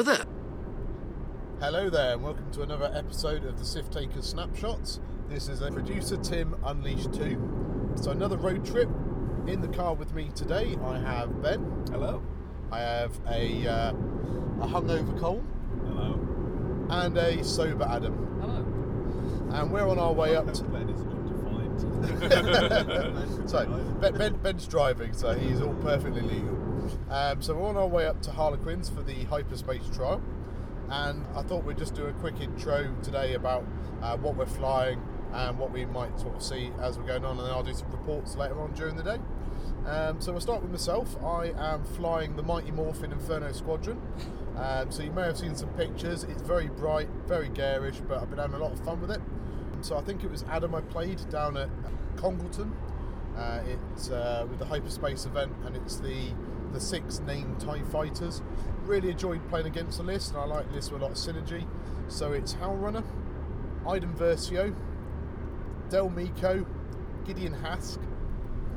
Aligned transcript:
Hello 0.00 0.16
there. 0.16 0.26
Hello 1.60 1.90
there, 1.90 2.14
and 2.14 2.22
welcome 2.22 2.50
to 2.52 2.62
another 2.62 2.90
episode 2.94 3.44
of 3.44 3.58
the 3.58 3.66
Sith 3.66 3.90
Takers 3.90 4.24
Snapshots. 4.24 4.98
This 5.28 5.46
is 5.46 5.60
a 5.60 5.70
producer 5.70 6.16
Tim 6.16 6.56
Unleashed 6.64 7.12
2. 7.12 7.96
So, 7.96 8.10
another 8.10 8.38
road 8.38 8.64
trip. 8.64 8.88
In 9.46 9.60
the 9.60 9.68
car 9.68 9.92
with 9.92 10.14
me 10.14 10.30
today, 10.34 10.78
I 10.82 10.98
have 11.00 11.42
Ben. 11.42 11.84
Hello. 11.90 12.22
I 12.72 12.78
have 12.78 13.20
a, 13.28 13.68
uh, 13.68 13.90
a 13.90 14.66
hungover 14.66 15.20
Cole 15.20 15.44
Hello. 15.84 16.18
and 16.88 17.18
a 17.18 17.44
sober 17.44 17.84
Adam. 17.84 18.14
Hello. 18.40 19.60
And 19.60 19.70
we're 19.70 19.86
on 19.86 19.98
our 19.98 20.14
way 20.14 20.34
up 20.34 20.50
to. 20.54 20.64
Ben 20.64 20.88
is 20.88 21.02
undefined. 21.02 21.78
so, 23.50 23.66
ben, 24.00 24.16
ben, 24.16 24.36
Ben's 24.38 24.66
driving, 24.66 25.12
so 25.12 25.34
he's 25.34 25.60
all 25.60 25.74
perfectly 25.74 26.22
legal. 26.22 26.69
Um, 27.10 27.42
so, 27.42 27.54
we're 27.54 27.68
on 27.68 27.76
our 27.76 27.86
way 27.86 28.06
up 28.06 28.22
to 28.22 28.30
Harlequins 28.30 28.88
for 28.88 29.02
the 29.02 29.24
hyperspace 29.24 29.88
trial. 29.94 30.20
And 30.90 31.24
I 31.36 31.42
thought 31.42 31.64
we'd 31.64 31.78
just 31.78 31.94
do 31.94 32.06
a 32.06 32.12
quick 32.14 32.40
intro 32.40 32.92
today 33.02 33.34
about 33.34 33.64
uh, 34.02 34.16
what 34.16 34.36
we're 34.36 34.46
flying 34.46 35.00
and 35.32 35.58
what 35.58 35.70
we 35.70 35.84
might 35.84 36.18
sort 36.18 36.34
of 36.34 36.42
see 36.42 36.72
as 36.80 36.98
we're 36.98 37.06
going 37.06 37.24
on, 37.24 37.38
and 37.38 37.46
then 37.46 37.54
I'll 37.54 37.62
do 37.62 37.74
some 37.74 37.90
reports 37.92 38.34
later 38.36 38.60
on 38.60 38.72
during 38.72 38.96
the 38.96 39.04
day. 39.04 39.18
Um, 39.86 40.20
so 40.20 40.32
we'll 40.32 40.40
start 40.40 40.62
with 40.62 40.70
myself. 40.70 41.16
I 41.22 41.52
am 41.56 41.84
flying 41.84 42.36
the 42.36 42.42
Mighty 42.42 42.70
Morphin 42.70 43.12
Inferno 43.12 43.52
Squadron. 43.52 44.00
Um, 44.56 44.90
so 44.90 45.02
you 45.02 45.10
may 45.12 45.22
have 45.22 45.38
seen 45.38 45.54
some 45.54 45.70
pictures. 45.70 46.24
It's 46.24 46.42
very 46.42 46.68
bright, 46.68 47.08
very 47.26 47.48
garish, 47.48 47.96
but 48.06 48.18
I've 48.18 48.28
been 48.28 48.38
having 48.38 48.56
a 48.56 48.58
lot 48.58 48.72
of 48.72 48.84
fun 48.84 49.00
with 49.00 49.10
it. 49.10 49.20
So 49.80 49.96
I 49.96 50.02
think 50.02 50.22
it 50.24 50.30
was 50.30 50.44
Adam 50.50 50.74
I 50.74 50.82
played 50.82 51.26
down 51.30 51.56
at 51.56 51.70
Congleton. 52.16 52.72
Uh, 53.36 53.60
it's 53.66 54.10
uh, 54.10 54.46
with 54.50 54.58
the 54.58 54.66
hyperspace 54.66 55.24
event, 55.24 55.52
and 55.64 55.76
it's 55.76 55.96
the 55.96 56.32
the 56.72 56.80
six 56.80 57.20
named 57.20 57.60
Tie 57.60 57.82
Fighters. 57.84 58.42
Really 58.84 59.10
enjoyed 59.10 59.46
playing 59.48 59.66
against 59.66 59.98
the 59.98 60.04
list, 60.04 60.32
and 60.32 60.40
I 60.40 60.44
like 60.44 60.72
this 60.72 60.90
with 60.90 61.02
a 61.02 61.04
lot 61.04 61.12
of 61.12 61.16
synergy. 61.16 61.66
So 62.08 62.32
it's 62.32 62.54
Howlrunner, 62.54 63.04
Iden 63.86 64.12
Versio, 64.14 64.74
Del 65.88 66.10
Meeko, 66.10 66.66
Gideon 67.24 67.54
Hask, 67.54 68.00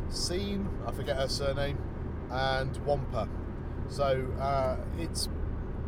Seyn, 0.09 0.67
I 0.85 0.91
forget 0.91 1.15
her 1.15 1.27
surname, 1.27 1.77
and 2.29 2.75
Wampa. 2.85 3.27
So 3.87 4.27
uh, 4.39 4.77
it's, 4.97 5.29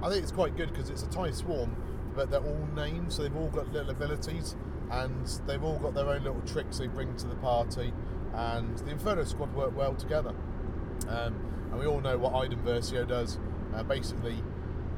I 0.02 0.10
think 0.10 0.24
it's 0.24 0.32
quite 0.32 0.56
good 0.56 0.70
because 0.70 0.90
it's 0.90 1.04
a 1.04 1.10
tie 1.10 1.32
swarm, 1.32 1.76
but 2.16 2.32
they're 2.32 2.40
all 2.40 2.68
named, 2.76 3.12
so 3.12 3.24
they've 3.24 3.36
all 3.36 3.50
got 3.50 3.72
little 3.72 3.92
abilities, 3.92 4.56
and 4.92 5.28
they've 5.46 5.64
all 5.64 5.80
got 5.80 5.94
their 5.94 6.08
own 6.08 6.24
little 6.24 6.42
tricks 6.42 6.78
they 6.78 6.88
bring 6.88 7.16
to 7.18 7.28
the 7.28 7.36
party, 7.36 7.94
and 8.34 8.78
the 8.80 8.92
Inferno 8.92 9.24
squad 9.24 9.54
work 9.54 9.76
well 9.76 9.96
together. 9.96 10.34
Um, 11.08 11.36
and 11.72 11.80
we 11.80 11.86
all 11.86 12.02
know 12.02 12.18
what 12.18 12.34
Iden 12.34 12.60
Versio 12.60 13.08
does. 13.08 13.40
Uh, 13.74 13.84
basically, 13.84 14.42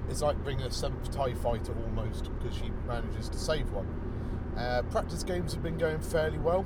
it's 0.09 0.21
like 0.21 0.41
bringing 0.43 0.65
a 0.65 0.71
seventh 0.71 1.11
TIE 1.11 1.33
fighter 1.33 1.75
almost 1.85 2.31
because 2.37 2.55
she 2.55 2.71
manages 2.87 3.29
to 3.29 3.37
save 3.37 3.71
one. 3.71 3.87
Uh, 4.57 4.81
practice 4.89 5.23
games 5.23 5.53
have 5.53 5.61
been 5.61 5.77
going 5.77 5.99
fairly 5.99 6.37
well, 6.37 6.65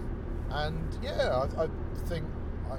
and 0.49 0.97
yeah, 1.01 1.45
I, 1.57 1.63
I 1.63 1.67
think 2.05 2.25
I 2.71 2.77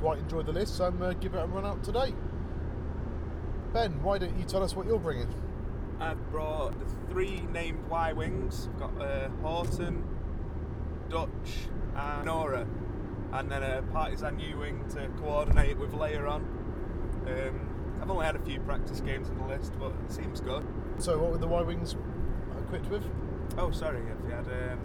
quite 0.00 0.18
enjoy 0.18 0.42
the 0.42 0.52
list, 0.52 0.76
so 0.76 0.84
I'm 0.84 0.98
going 0.98 1.14
to 1.14 1.20
give 1.20 1.34
it 1.34 1.38
a 1.38 1.46
run 1.46 1.64
out 1.64 1.82
today. 1.82 2.14
Ben, 3.72 4.02
why 4.02 4.18
don't 4.18 4.36
you 4.38 4.44
tell 4.44 4.62
us 4.62 4.76
what 4.76 4.86
you're 4.86 4.98
bringing? 4.98 5.32
I've 5.98 6.30
brought 6.30 6.78
the 6.78 6.84
three 7.10 7.40
named 7.52 7.88
Y 7.88 8.12
Wings. 8.12 8.68
I've 8.72 8.80
got 8.80 9.00
uh, 9.00 9.28
Horton, 9.40 10.04
Dutch, 11.08 11.68
and 11.96 12.28
Norra. 12.28 12.66
And 13.32 13.50
then 13.50 13.62
a 13.62 13.82
Partisan 13.92 14.38
U 14.38 14.58
Wing 14.58 14.84
to 14.90 15.08
coordinate 15.20 15.78
with 15.78 15.92
Leia 15.92 16.28
on. 16.30 16.42
Um, 17.26 17.98
I've 18.00 18.10
only 18.10 18.26
had 18.26 18.36
a 18.36 18.40
few 18.40 18.60
practice 18.60 19.00
games 19.00 19.28
on 19.30 19.38
the 19.38 19.46
list, 19.46 19.72
but 19.78 19.92
it 20.04 20.12
seems 20.12 20.40
good. 20.40 20.66
So, 20.98 21.18
what 21.18 21.30
were 21.32 21.38
the 21.38 21.46
Y 21.46 21.62
Wings 21.62 21.96
equipped 22.58 22.90
with? 22.90 23.04
Oh, 23.56 23.70
sorry, 23.70 24.00
if 24.00 24.24
you 24.24 24.34
had 24.34 24.46
um, 24.46 24.78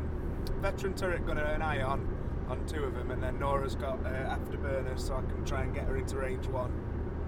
Veteran 0.62 0.94
Turret 0.94 1.26
Gunner 1.26 1.44
an 1.44 1.62
Ion, 1.62 2.08
on 2.50 2.66
two 2.66 2.84
of 2.84 2.94
them, 2.96 3.12
and 3.12 3.22
then 3.22 3.40
Norra's 3.40 3.76
got 3.76 4.00
uh, 4.06 4.36
Afterburner, 4.36 4.98
so 5.00 5.16
I 5.16 5.22
can 5.22 5.44
try 5.46 5.64
and 5.64 5.74
get 5.74 5.86
her 5.86 5.98
into 5.98 6.18
range 6.18 6.48
one. 6.48 6.72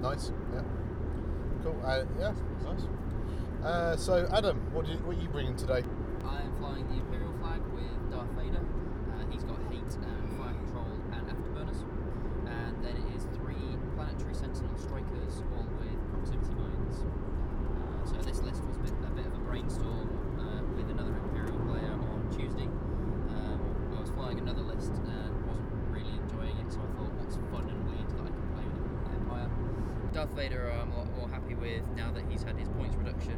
Nice, 0.02 0.32
yeah, 0.54 0.62
cool. 1.64 1.80
Uh, 1.84 2.04
yeah, 2.20 2.34
nice. 2.64 2.88
Uh, 3.64 3.98
so, 3.98 4.30
Adam, 4.32 4.58
what, 4.72 4.86
do 4.86 4.92
you, 4.92 4.98
what 5.00 5.18
are 5.18 5.22
you 5.22 5.28
bringing 5.28 5.56
today? 5.58 5.84
I 6.26 6.42
am 6.42 6.56
flying 6.58 6.88
the 6.88 6.96
Imperial 6.96 7.34
flag 7.42 7.60
with 7.76 8.12
Darth 8.12 8.32
Vader. 8.40 8.64
Uh, 8.64 9.32
he's 9.32 9.44
got 9.44 9.60
hate 9.70 9.84
and 10.00 10.40
fire 10.40 10.54
control 10.54 10.88
and 11.12 11.28
afterburners. 11.28 11.84
And 12.48 12.84
then 12.84 12.96
it 12.96 13.16
is 13.16 13.28
three 13.36 13.76
planetary 13.98 14.34
sentinel 14.54 14.78
strikers, 14.82 15.44
all 15.54 15.68
with 15.78 16.02
proximity 16.10 16.54
mines. 16.58 17.06
Uh, 17.06 18.06
so 18.06 18.18
this 18.26 18.42
list 18.42 18.64
was 18.66 18.78
a 18.78 18.80
bit, 18.80 18.94
a 19.06 19.14
bit 19.14 19.26
of 19.26 19.34
a 19.34 19.42
brainstorm 19.46 20.10
uh, 20.42 20.66
with 20.74 20.90
another 20.90 21.14
Imperial 21.30 21.60
player 21.70 21.94
on 21.94 22.26
Tuesday. 22.34 22.66
Um, 22.66 23.62
I 23.96 24.02
was 24.02 24.10
flying 24.10 24.40
another 24.40 24.62
list 24.62 24.90
and 24.90 25.30
wasn't 25.46 25.70
really 25.94 26.18
enjoying 26.18 26.58
it, 26.58 26.72
so 26.72 26.82
I 26.82 26.90
thought, 26.98 27.14
what's 27.22 27.38
fun 27.54 27.70
and 27.70 27.78
weird 27.86 28.10
that 28.10 28.26
I 28.26 28.32
can 28.34 28.48
play 28.58 28.66
with 28.66 29.22
Empire? 29.22 29.50
Darth 30.14 30.34
Vader, 30.34 30.74
I'm 30.74 30.92
a 30.94 30.98
lot 30.98 31.14
more 31.14 31.30
happy 31.30 31.54
with 31.54 31.86
now 31.94 32.12
that 32.12 32.26
he's 32.30 32.42
had 32.42 32.58
his 32.58 32.70
points 32.70 32.98
reduction, 32.98 33.38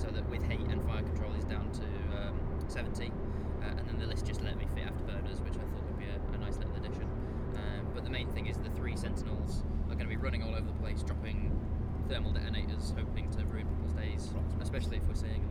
so 0.00 0.08
that 0.08 0.24
with 0.30 0.42
hate 0.48 0.64
and 0.72 0.80
fire 0.88 1.02
control 1.04 1.36
is 1.36 1.44
down 1.44 1.68
to 1.76 1.88
um, 2.16 2.32
70, 2.68 3.12
uh, 3.12 3.76
and 3.76 3.84
then 3.88 3.98
the 4.00 4.06
list 4.06 4.24
just 4.24 4.40
let 4.40 4.56
me 4.56 4.64
fit 4.72 4.88
afterburners, 4.88 5.36
which 5.44 5.60
I 5.60 5.64
thought 5.68 5.84
would 5.84 6.00
be 6.00 6.08
a, 6.08 6.16
a 6.32 6.38
nice 6.40 6.56
little 6.56 6.76
addition. 6.80 7.04
Um, 7.60 7.92
but 7.92 8.04
the 8.04 8.10
main 8.10 8.32
thing 8.32 8.46
is 8.46 8.56
the 8.56 8.70
three 8.70 8.96
sentinels 8.96 9.62
are 9.96 10.04
going 10.04 10.10
to 10.10 10.16
be 10.16 10.22
running 10.22 10.42
all 10.42 10.54
over 10.54 10.66
the 10.66 10.78
place, 10.80 11.02
dropping 11.02 11.50
thermal 12.08 12.32
detonators, 12.32 12.92
hoping 12.96 13.30
to 13.30 13.44
ruin 13.46 13.66
people's 13.66 13.92
days, 13.92 14.30
especially 14.60 14.98
if 14.98 15.02
we're 15.08 15.14
seeing 15.14 15.42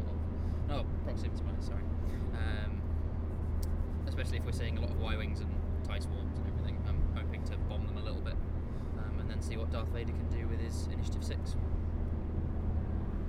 a 0.70 0.72
lot 0.72 0.84
of 0.84 0.86
no 0.86 0.86
proximity 1.04 1.44
mines, 1.44 1.66
sorry. 1.66 1.84
Um, 2.34 2.82
especially 4.08 4.38
if 4.38 4.46
we're 4.46 4.52
seeing 4.52 4.78
a 4.78 4.82
lot 4.82 4.92
of 4.92 5.00
Y 5.00 5.18
wings 5.18 5.40
and 5.40 5.50
tie 5.84 6.00
swarms 6.00 6.38
and 6.38 6.48
everything. 6.48 6.78
I'm 6.88 7.02
hoping 7.16 7.44
to 7.46 7.58
bomb 7.70 7.88
them 7.88 7.98
a 7.98 8.04
little 8.04 8.22
bit, 8.22 8.36
um, 9.00 9.20
and 9.20 9.30
then 9.30 9.42
see 9.42 9.58
what 9.58 9.72
Darth 9.72 9.90
Vader 9.90 10.12
can 10.12 10.30
do 10.30 10.48
with 10.48 10.60
his 10.60 10.88
initiative 10.94 11.24
six. 11.24 11.56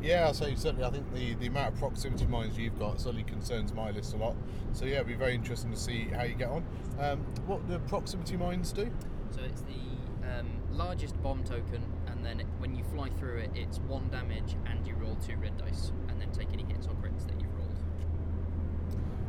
Yeah, 0.02 0.30
so 0.32 0.54
certainly 0.54 0.84
I 0.84 0.90
think 0.90 1.12
the, 1.14 1.34
the 1.34 1.46
amount 1.46 1.74
of 1.74 1.80
proximity 1.80 2.26
mines 2.26 2.58
you've 2.58 2.78
got 2.78 3.00
certainly 3.00 3.24
concerns 3.24 3.72
my 3.72 3.90
list 3.90 4.12
a 4.12 4.18
lot. 4.18 4.36
So 4.74 4.84
yeah, 4.84 4.96
it'll 4.96 5.06
be 5.06 5.14
very 5.14 5.34
interesting 5.34 5.70
to 5.70 5.78
see 5.78 6.08
how 6.14 6.24
you 6.24 6.34
get 6.34 6.50
on. 6.50 6.64
Um, 7.00 7.20
what 7.46 7.66
do 7.66 7.78
proximity 7.88 8.36
mines 8.36 8.72
do? 8.72 8.90
So 9.30 9.40
it's 9.42 9.62
the 9.62 9.95
um, 10.26 10.46
largest 10.72 11.20
bomb 11.22 11.44
token, 11.44 11.82
and 12.08 12.24
then 12.24 12.40
it, 12.40 12.46
when 12.58 12.74
you 12.74 12.84
fly 12.84 13.08
through 13.18 13.38
it, 13.38 13.50
it's 13.54 13.78
one 13.80 14.08
damage, 14.08 14.56
and 14.66 14.86
you 14.86 14.94
roll 14.94 15.16
two 15.16 15.36
red 15.36 15.56
dice, 15.56 15.92
and 16.08 16.20
then 16.20 16.30
take 16.32 16.52
any 16.52 16.64
hits 16.64 16.86
or 16.86 16.94
crits 16.94 17.26
that 17.26 17.40
you've 17.40 17.54
rolled. 17.54 17.78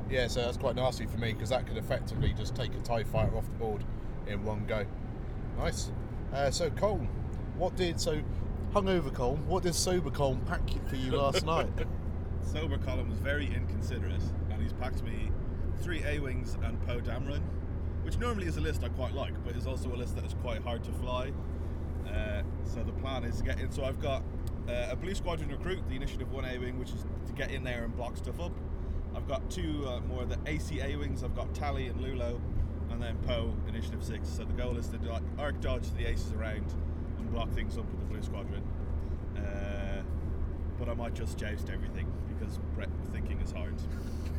Yeah, 0.10 0.28
so 0.28 0.42
that's 0.42 0.58
quite 0.58 0.76
nasty 0.76 1.06
for 1.06 1.18
me 1.18 1.34
because 1.34 1.50
that 1.50 1.68
could 1.68 1.78
effectively 1.78 2.34
just 2.34 2.56
take 2.56 2.74
a 2.74 2.80
TIE 2.80 3.04
fighter 3.04 3.36
off 3.38 3.46
the 3.46 3.58
board 3.58 3.84
in 4.28 4.44
one 4.44 4.66
go. 4.66 4.86
Nice. 5.58 5.92
Uh, 6.34 6.52
so 6.52 6.70
Cole, 6.70 7.08
what 7.58 7.76
did 7.76 8.00
so 8.00 8.22
hungover 8.74 9.14
Cole? 9.14 9.38
What 9.48 9.64
did 9.64 9.76
sober 9.76 10.10
Cole 10.10 10.38
pack 10.46 10.62
for 10.88 10.96
you 10.96 11.12
last 11.12 11.46
night? 11.46 11.70
Sober 12.42 12.78
Colin 12.78 13.10
was 13.10 13.20
very 13.20 13.46
inconsiderate, 13.54 14.22
and 14.50 14.62
he's 14.62 14.74
packed 14.74 15.04
me 15.04 15.32
three 15.82 16.04
A 16.06 16.20
wings 16.20 16.58
and 16.64 16.82
Poe 16.86 17.00
Dameron, 17.00 17.42
which 18.08 18.18
normally 18.20 18.48
is 18.48 18.56
a 18.56 18.62
list 18.62 18.86
I 18.86 18.88
quite 18.88 19.14
like, 19.14 19.34
but 19.44 19.58
is 19.58 19.68
also 19.68 19.94
a 19.94 19.98
list 19.98 20.16
that 20.16 20.24
is 20.24 20.34
quite 20.36 20.64
hard 20.64 20.82
to 20.86 20.94
fly. 20.94 21.34
Uh, 22.08 22.42
so 22.64 22.82
the 22.82 22.94
plan 22.94 23.26
is 23.26 23.36
to 23.40 23.44
get 23.44 23.60
in. 23.60 23.70
So 23.70 23.84
I've 23.84 24.00
got 24.00 24.24
uh, 24.70 24.88
a 24.92 24.96
Blue 24.96 25.14
Squadron 25.14 25.50
recruit, 25.50 25.82
the 25.90 25.98
Initiative 25.98 26.32
One 26.32 26.46
A 26.46 26.58
wing, 26.58 26.80
which 26.80 26.92
is 26.92 27.04
to 27.26 27.34
get 27.34 27.52
in 27.52 27.66
there 27.66 27.84
and 27.84 27.94
block 27.94 28.16
stuff 28.16 28.40
up. 28.40 28.54
I've 29.14 29.28
got 29.28 29.52
two 29.52 29.86
uh, 29.86 30.00
more 30.08 30.24
of 30.24 30.30
the 30.30 30.38
ACA 30.50 30.98
wings. 30.98 31.22
I've 31.22 31.36
got 31.36 31.54
Tally 31.54 31.88
and 31.88 32.00
Lulo, 32.00 32.40
and 32.92 33.04
then 33.04 33.18
Poe 33.28 33.54
Initiative 33.68 34.02
Six. 34.02 34.30
So 34.30 34.46
the 34.46 34.54
goal 34.54 34.78
is 34.78 34.88
to 34.88 34.98
do- 34.98 35.12
arc 35.38 35.60
dodge 35.60 35.92
the 35.98 36.06
aces 36.06 36.32
around 36.32 36.74
and 37.18 37.30
block 37.34 37.52
things 37.52 37.78
up 37.78 37.92
with 37.92 38.00
the 38.00 38.06
Blue 38.06 38.24
Squadron. 38.24 38.64
Uh, 39.36 40.02
but 40.80 40.88
I 40.88 40.94
might 40.94 41.14
just 41.14 41.38
joust 41.38 41.70
everything 41.70 42.10
because 42.30 42.58
Brett 42.74 42.90
thinking 43.12 43.42
is 43.42 43.52
hard. 43.52 43.76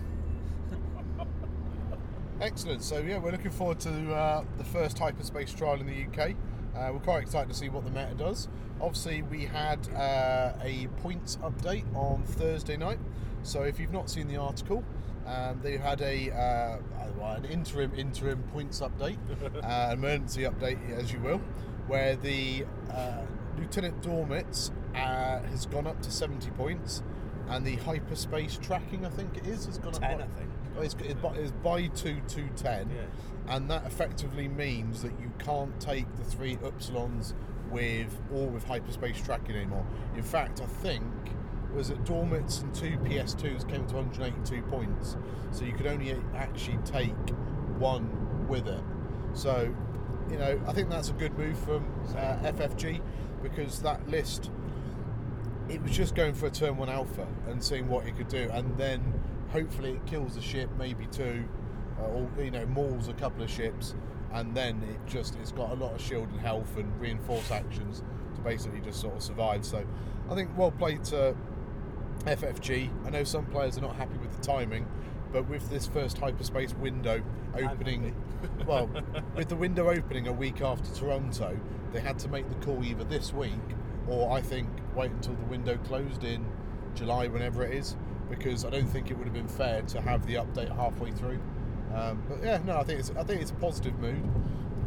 Excellent. 2.40 2.82
So 2.85 2.99
yeah, 3.00 3.19
we're 3.19 3.32
looking 3.32 3.50
forward 3.50 3.81
to 3.81 4.14
uh, 4.14 4.44
the 4.58 4.64
first 4.64 4.99
hyperspace 4.99 5.52
trial 5.52 5.81
in 5.81 5.87
the 5.87 6.05
UK. 6.05 6.35
Uh, 6.76 6.93
we're 6.93 7.00
quite 7.00 7.23
excited 7.23 7.49
to 7.49 7.55
see 7.55 7.69
what 7.69 7.85
the 7.85 7.90
meta 7.90 8.14
does. 8.17 8.49
Obviously, 8.81 9.23
we 9.23 9.44
had 9.44 9.88
uh, 9.94 10.52
a 10.62 10.87
points 11.02 11.37
update 11.43 11.85
on 11.96 12.23
Thursday 12.23 12.76
night. 12.76 12.99
So 13.43 13.62
if 13.62 13.81
you've 13.81 13.93
not 13.93 14.08
seen 14.08 14.29
the 14.29 14.37
article, 14.37 14.85
um, 15.26 15.58
they 15.62 15.76
had 15.76 16.00
a 16.00 16.31
uh, 16.31 16.79
an 17.35 17.44
interim 17.46 17.93
interim 17.96 18.43
points 18.52 18.81
update, 18.81 19.19
uh, 19.64 19.93
emergency 19.93 20.43
update, 20.43 20.79
as 20.96 21.12
you 21.12 21.19
will, 21.19 21.38
where 21.88 22.14
the 22.14 22.64
uh, 22.93 23.23
Lieutenant 23.58 24.00
Dormitz 24.00 24.70
uh, 24.94 25.40
has 25.50 25.67
gone 25.67 25.87
up 25.88 26.00
to 26.02 26.11
70 26.11 26.50
points, 26.52 27.02
and 27.49 27.67
the 27.67 27.76
hyperspace 27.76 28.58
tracking, 28.62 29.05
I 29.05 29.11
think 29.11 29.37
it 29.37 29.46
is, 29.46 29.67
has 29.67 29.79
gone 29.79 29.94
up. 29.96 30.00
10, 30.00 30.19
by- 30.19 30.25
I 30.25 30.26
think. 30.29 30.50
It's, 30.82 30.96
it's, 31.00 31.52
by, 31.62 31.86
two 31.88 32.20
to 32.28 32.48
ten, 32.56 32.90
Yeah. 32.90 33.54
and 33.54 33.70
that 33.70 33.86
effectively 33.86 34.48
means 34.48 35.02
that 35.02 35.12
you 35.20 35.32
can't 35.38 35.78
take 35.80 36.06
the 36.16 36.25
three 36.25 36.56
upsilons 36.56 37.34
with 37.70 38.16
or 38.32 38.46
with 38.48 38.64
hyperspace 38.64 39.20
tracking 39.20 39.56
anymore. 39.56 39.86
In 40.16 40.22
fact, 40.22 40.60
I 40.60 40.66
think 40.66 41.04
was 41.75 41.88
that 41.88 42.02
Dormitz 42.04 42.62
and 42.62 42.75
two 42.75 42.96
PS2s 42.98 43.69
came 43.69 43.86
to 43.86 43.96
182 43.96 44.62
points, 44.62 45.16
so 45.50 45.64
you 45.64 45.72
could 45.72 45.86
only 45.86 46.16
actually 46.34 46.78
take 46.84 47.12
one 47.78 48.46
with 48.48 48.66
it. 48.66 48.82
So, 49.34 49.75
you 50.30 50.38
know, 50.38 50.60
I 50.66 50.72
think 50.72 50.88
that's 50.88 51.10
a 51.10 51.12
good 51.12 51.36
move 51.36 51.58
from 51.58 51.84
uh, 52.16 52.36
FFG 52.52 53.00
because 53.42 53.80
that 53.82 54.08
list, 54.08 54.50
it 55.69 55.82
was 55.82 55.92
just 55.92 56.14
going 56.14 56.32
for 56.34 56.46
a 56.46 56.50
turn 56.50 56.76
one 56.78 56.88
alpha 56.88 57.26
and 57.48 57.62
seeing 57.62 57.86
what 57.88 58.06
it 58.06 58.16
could 58.16 58.28
do, 58.28 58.48
and 58.52 58.76
then 58.78 59.18
hopefully 59.50 59.93
it 59.93 60.06
kills 60.06 60.37
a 60.37 60.43
ship, 60.43 60.71
maybe 60.79 61.06
two, 61.06 61.45
uh, 62.00 62.05
or 62.05 62.29
you 62.39 62.50
know, 62.50 62.67
mauls 62.67 63.09
a 63.09 63.15
couple 63.15 63.43
of 63.43 63.50
ships, 63.50 63.95
and 64.33 64.56
then 64.56 64.83
it 64.83 65.11
just 65.11 65.37
it's 65.37 65.53
got 65.53 65.71
a 65.71 65.75
lot 65.75 65.95
of 65.95 66.00
shield 66.00 66.29
and 66.31 66.41
health 66.41 66.77
and 66.77 67.00
reinforce 67.00 67.50
actions 67.50 68.03
to 68.35 68.41
basically 68.43 68.81
just 68.81 69.00
sort 69.00 69.17
of 69.17 69.23
survive. 69.23 69.65
So, 69.65 69.85
I 70.31 70.35
think 70.35 70.56
well 70.56 70.71
played 70.71 71.05
to 71.05 71.35
FFG. 72.25 72.91
I 73.06 73.11
know 73.11 73.25
some 73.25 73.47
players 73.47 73.79
are 73.79 73.83
not 73.83 73.97
happy 73.97 74.19
with 74.19 74.37
the 74.37 74.43
timing, 74.43 74.87
but 75.33 75.49
with 75.49 75.69
this 75.71 75.87
first 75.87 76.19
hyperspace 76.19 76.75
window 76.75 77.23
opening, 77.55 78.15
well, 78.67 78.91
with 79.35 79.49
the 79.49 79.56
window 79.56 79.89
opening 79.91 80.27
a 80.29 80.33
week 80.33 80.61
after 80.61 80.95
Toronto, 80.95 81.59
they 81.93 82.00
had 82.00 82.19
to 82.21 82.29
make 82.29 82.49
the 82.49 82.55
call 82.56 82.85
either 82.85 83.05
this 83.05 83.33
week 83.33 83.53
or 84.09 84.31
I 84.33 84.41
think 84.41 84.69
wait 84.95 85.11
until 85.11 85.35
the 85.35 85.45
window 85.45 85.77
closed 85.77 86.25
in 86.25 86.45
July, 86.95 87.29
whenever 87.29 87.65
it 87.65 87.75
is, 87.75 87.97
because 88.28 88.64
I 88.64 88.70
don't 88.70 88.86
think 88.86 89.10
it 89.10 89.16
would 89.16 89.26
have 89.26 89.34
been 89.34 89.48
fair 89.48 89.82
to 89.82 90.00
have 90.00 90.26
the 90.26 90.34
update 90.34 90.75
halfway 90.75 91.10
through. 91.10 91.40
Um, 91.94 92.22
but 92.28 92.42
yeah, 92.42 92.60
no, 92.64 92.78
I 92.78 92.84
think 92.84 93.00
it's 93.00 93.10
I 93.19 93.25
think 93.25 93.40
it's 93.40 93.50
a 93.50 93.54
positive 93.54 93.98
mood. 93.98 94.22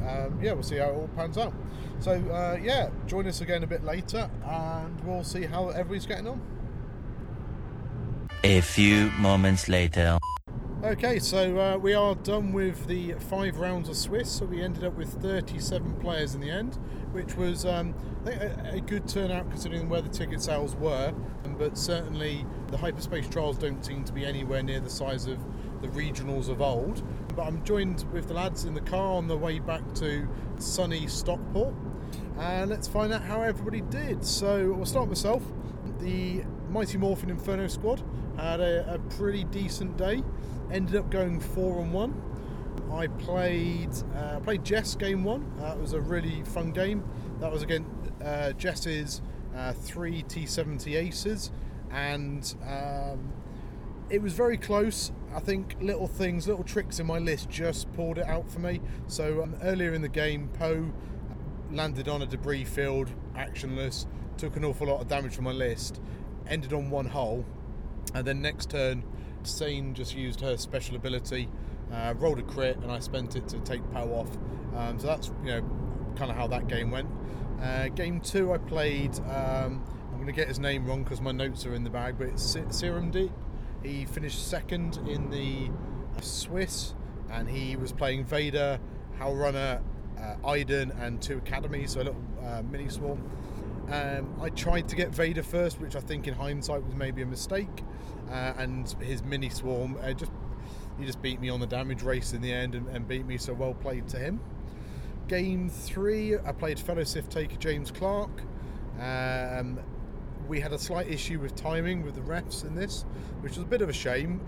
Um, 0.07 0.39
yeah, 0.41 0.53
we'll 0.53 0.63
see 0.63 0.77
how 0.77 0.89
it 0.89 0.93
all 0.93 1.09
pans 1.15 1.37
out. 1.37 1.53
So 1.99 2.11
uh, 2.11 2.57
yeah, 2.61 2.89
join 3.07 3.27
us 3.27 3.41
again 3.41 3.63
a 3.63 3.67
bit 3.67 3.83
later, 3.83 4.29
and 4.45 5.03
we'll 5.03 5.23
see 5.23 5.43
how 5.43 5.69
everybody's 5.69 6.05
getting 6.05 6.27
on. 6.27 6.41
A 8.43 8.61
few 8.61 9.11
moments 9.19 9.69
later. 9.69 10.17
Okay, 10.83 11.19
so 11.19 11.59
uh, 11.59 11.77
we 11.77 11.93
are 11.93 12.15
done 12.15 12.53
with 12.53 12.87
the 12.87 13.13
five 13.13 13.59
rounds 13.59 13.87
of 13.87 13.95
Swiss. 13.95 14.31
So 14.31 14.45
we 14.45 14.63
ended 14.63 14.83
up 14.83 14.95
with 14.95 15.21
37 15.21 15.97
players 15.97 16.33
in 16.33 16.41
the 16.41 16.49
end, 16.49 16.79
which 17.11 17.35
was 17.35 17.65
um, 17.65 17.93
a, 18.25 18.75
a 18.77 18.81
good 18.81 19.07
turnout 19.07 19.49
considering 19.49 19.89
where 19.89 20.01
the 20.01 20.09
ticket 20.09 20.41
sales 20.41 20.75
were. 20.75 21.13
Um, 21.45 21.55
But 21.57 21.77
certainly 21.77 22.45
the 22.67 22.77
hyperspace 22.77 23.27
trials 23.29 23.57
don't 23.57 23.83
seem 23.85 24.03
to 24.05 24.13
be 24.13 24.25
anywhere 24.25 24.63
near 24.63 24.79
the 24.79 24.89
size 24.89 25.27
of 25.27 25.37
the 25.81 25.87
regionals 25.89 26.49
of 26.49 26.61
old. 26.61 27.03
But 27.35 27.43
I'm 27.43 27.63
joined 27.63 28.05
with 28.11 28.27
the 28.27 28.33
lads 28.33 28.65
in 28.65 28.73
the 28.73 28.81
car 28.81 29.13
on 29.13 29.27
the 29.27 29.37
way 29.37 29.59
back 29.59 29.81
to 29.95 30.27
sunny 30.57 31.07
Stockport. 31.07 31.73
And 32.39 32.69
let's 32.69 32.87
find 32.87 33.13
out 33.13 33.21
how 33.21 33.41
everybody 33.41 33.81
did. 33.81 34.25
So 34.25 34.73
we'll 34.73 34.85
start 34.85 35.07
myself. 35.07 35.43
The 35.99 36.43
Mighty 36.69 36.97
Morphin 36.97 37.29
Inferno 37.29 37.67
squad 37.67 38.01
had 38.37 38.59
a, 38.59 38.95
a 38.95 38.99
pretty 39.15 39.43
decent 39.45 39.97
day. 39.97 40.23
Ended 40.71 40.95
up 40.95 41.11
going 41.11 41.39
four 41.39 41.79
and 41.79 41.93
one. 41.93 42.13
I 42.93 43.07
played 43.07 43.89
uh, 44.15 44.39
played 44.41 44.63
Jess 44.63 44.95
game 44.95 45.23
one. 45.23 45.51
That 45.57 45.79
was 45.79 45.93
a 45.93 46.01
really 46.01 46.43
fun 46.43 46.71
game. 46.71 47.03
That 47.39 47.51
was 47.51 47.63
against 47.63 47.89
uh, 48.23 48.51
Jess's 48.53 49.21
uh, 49.55 49.73
three 49.73 50.23
T70 50.23 50.95
aces, 50.97 51.51
and 51.89 52.53
um, 52.67 53.31
it 54.09 54.21
was 54.21 54.33
very 54.33 54.57
close. 54.57 55.11
I 55.33 55.39
think 55.39 55.77
little 55.79 56.07
things, 56.07 56.47
little 56.47 56.63
tricks 56.63 56.99
in 56.99 57.07
my 57.07 57.17
list 57.17 57.49
just 57.49 57.91
pulled 57.93 58.17
it 58.17 58.25
out 58.27 58.51
for 58.51 58.59
me. 58.59 58.81
So 59.07 59.41
um, 59.43 59.55
earlier 59.63 59.93
in 59.93 60.01
the 60.01 60.09
game, 60.09 60.49
Poe 60.49 60.91
landed 61.71 62.09
on 62.09 62.21
a 62.21 62.25
debris 62.25 62.65
field, 62.65 63.09
actionless, 63.35 64.05
took 64.37 64.57
an 64.57 64.65
awful 64.65 64.87
lot 64.87 65.01
of 65.01 65.07
damage 65.07 65.35
from 65.35 65.45
my 65.45 65.53
list, 65.53 66.01
ended 66.47 66.73
on 66.73 66.89
one 66.89 67.05
hole, 67.05 67.45
and 68.13 68.27
then 68.27 68.41
next 68.41 68.69
turn, 68.69 69.03
Seyn 69.43 69.93
just 69.93 70.15
used 70.15 70.41
her 70.41 70.57
special 70.57 70.95
ability, 70.95 71.47
uh, 71.91 72.13
rolled 72.17 72.39
a 72.39 72.43
crit, 72.43 72.77
and 72.77 72.91
I 72.91 72.99
spent 72.99 73.35
it 73.35 73.47
to 73.49 73.59
take 73.59 73.81
Poe 73.91 74.09
off. 74.13 74.29
Um, 74.75 74.99
so 74.99 75.07
that's 75.07 75.31
you 75.43 75.51
know 75.51 75.61
kind 76.15 76.31
of 76.31 76.37
how 76.37 76.47
that 76.47 76.67
game 76.67 76.91
went. 76.91 77.09
Uh, 77.61 77.89
game 77.89 78.19
two, 78.19 78.53
I 78.53 78.57
played. 78.57 79.17
Um, 79.19 79.83
I'm 80.11 80.15
going 80.15 80.27
to 80.27 80.33
get 80.33 80.47
his 80.47 80.59
name 80.59 80.85
wrong 80.85 81.03
because 81.03 81.21
my 81.21 81.31
notes 81.31 81.65
are 81.65 81.73
in 81.73 81.83
the 81.83 81.89
bag, 81.89 82.15
but 82.17 82.27
it's 82.27 82.57
Serum 82.69 83.11
D. 83.11 83.31
He 83.83 84.05
finished 84.05 84.47
second 84.47 84.97
in 85.07 85.29
the 85.29 85.71
uh, 86.17 86.21
Swiss, 86.21 86.93
and 87.31 87.49
he 87.49 87.75
was 87.75 87.91
playing 87.91 88.25
Vader, 88.25 88.79
Howlrunner, 89.19 89.81
uh, 90.19 90.47
Iden, 90.47 90.91
and 90.99 91.21
two 91.21 91.37
academies, 91.37 91.91
so 91.91 92.01
a 92.01 92.03
little 92.03 92.21
uh, 92.43 92.61
mini 92.69 92.89
swarm. 92.89 93.23
Um, 93.91 94.35
I 94.41 94.49
tried 94.49 94.87
to 94.89 94.95
get 94.95 95.09
Vader 95.09 95.43
first, 95.43 95.81
which 95.81 95.95
I 95.95 95.99
think 95.99 96.27
in 96.27 96.33
hindsight 96.33 96.83
was 96.83 96.95
maybe 96.95 97.21
a 97.23 97.25
mistake, 97.25 97.83
uh, 98.29 98.53
and 98.57 98.87
his 99.01 99.23
mini 99.23 99.49
swarm 99.49 99.97
uh, 100.01 100.13
just 100.13 100.31
he 101.01 101.07
just 101.07 101.21
beat 101.21 101.39
me 101.41 101.49
on 101.49 101.59
the 101.59 101.67
damage 101.67 102.03
race 102.03 102.33
in 102.33 102.41
the 102.41 102.51
end 102.51 102.75
and, 102.75 102.87
and 102.89 103.07
beat 103.07 103.25
me. 103.25 103.37
So 103.37 103.53
well 103.53 103.73
played 103.73 104.07
to 104.09 104.17
him. 104.19 104.39
Game 105.27 105.69
three, 105.69 106.37
I 106.37 106.51
played 106.51 106.79
fellow 106.79 107.03
Sith 107.03 107.29
taker 107.29 107.55
James 107.57 107.91
Clark. 107.91 108.29
Um, 108.99 109.79
we 110.47 110.59
had 110.59 110.73
a 110.73 110.79
slight 110.79 111.07
issue 111.07 111.39
with 111.39 111.55
timing 111.55 112.03
with 112.03 112.15
the 112.15 112.21
refs 112.21 112.65
in 112.65 112.75
this, 112.75 113.05
which 113.39 113.55
was 113.55 113.63
a 113.63 113.67
bit 113.67 113.81
of 113.81 113.89
a 113.89 113.93
shame. 113.93 114.41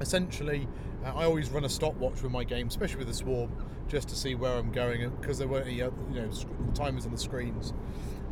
Essentially, 0.00 0.66
uh, 1.04 1.08
I 1.08 1.24
always 1.24 1.50
run 1.50 1.64
a 1.64 1.68
stopwatch 1.68 2.22
with 2.22 2.32
my 2.32 2.44
game, 2.44 2.68
especially 2.68 2.98
with 2.98 3.08
the 3.08 3.14
swarm, 3.14 3.50
just 3.88 4.08
to 4.08 4.14
see 4.14 4.34
where 4.34 4.52
I'm 4.52 4.70
going 4.70 5.10
because 5.20 5.38
there 5.38 5.48
weren't 5.48 5.66
any 5.66 5.82
other, 5.82 5.94
you 6.12 6.22
know 6.22 6.30
timers 6.74 7.04
on 7.04 7.12
the 7.12 7.18
screens. 7.18 7.72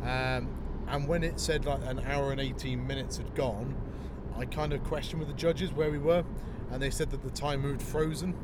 Um, 0.01 0.49
and 0.87 1.07
when 1.07 1.23
it 1.23 1.39
said 1.39 1.65
like 1.65 1.81
an 1.85 1.99
hour 1.99 2.31
and 2.31 2.41
18 2.41 2.85
minutes 2.85 3.17
had 3.17 3.35
gone, 3.35 3.75
I 4.35 4.45
kind 4.45 4.73
of 4.73 4.83
questioned 4.83 5.19
with 5.19 5.27
the 5.27 5.35
judges 5.35 5.71
where 5.71 5.91
we 5.91 5.99
were, 5.99 6.23
and 6.71 6.81
they 6.81 6.89
said 6.89 7.11
that 7.11 7.23
the 7.23 7.29
time 7.29 7.61
moved 7.61 7.81
frozen, 7.81 8.35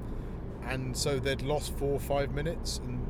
and 0.66 0.96
so 0.96 1.20
they'd 1.20 1.42
lost 1.42 1.78
four 1.78 1.94
or 1.94 2.00
five 2.00 2.32
minutes, 2.32 2.80
and 2.84 3.06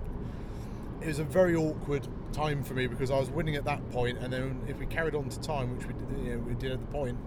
it 1.01 1.07
was 1.07 1.19
a 1.19 1.23
very 1.23 1.55
awkward 1.55 2.07
time 2.33 2.63
for 2.63 2.73
me 2.73 2.87
because 2.87 3.11
I 3.11 3.19
was 3.19 3.29
winning 3.29 3.55
at 3.55 3.65
that 3.65 3.87
point, 3.91 4.17
and 4.19 4.31
then 4.31 4.61
if 4.67 4.79
we 4.79 4.85
carried 4.85 5.15
on 5.15 5.29
to 5.29 5.39
time, 5.39 5.75
which 5.77 5.87
we 5.87 5.93
did, 5.93 6.25
you 6.25 6.31
know, 6.33 6.39
we 6.39 6.53
did 6.55 6.71
at 6.71 6.79
the 6.79 6.87
point, 6.87 7.17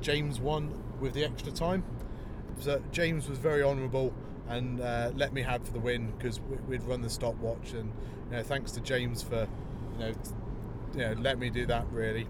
James 0.00 0.40
won 0.40 0.72
with 1.00 1.14
the 1.14 1.24
extra 1.24 1.52
time. 1.52 1.84
So 2.60 2.82
James 2.90 3.28
was 3.28 3.38
very 3.38 3.62
honourable 3.62 4.12
and 4.48 4.80
uh, 4.80 5.12
let 5.14 5.32
me 5.32 5.42
have 5.42 5.62
for 5.62 5.72
the 5.72 5.78
win 5.78 6.10
because 6.12 6.40
we'd 6.66 6.82
run 6.82 7.02
the 7.02 7.10
stopwatch, 7.10 7.72
and 7.72 7.92
you 8.30 8.36
know, 8.36 8.42
thanks 8.42 8.72
to 8.72 8.80
James 8.80 9.22
for 9.22 9.46
you 9.92 9.98
know, 9.98 10.12
you 10.94 11.00
know, 11.00 11.14
let 11.20 11.38
me 11.38 11.50
do 11.50 11.66
that 11.66 11.86
really. 11.92 12.26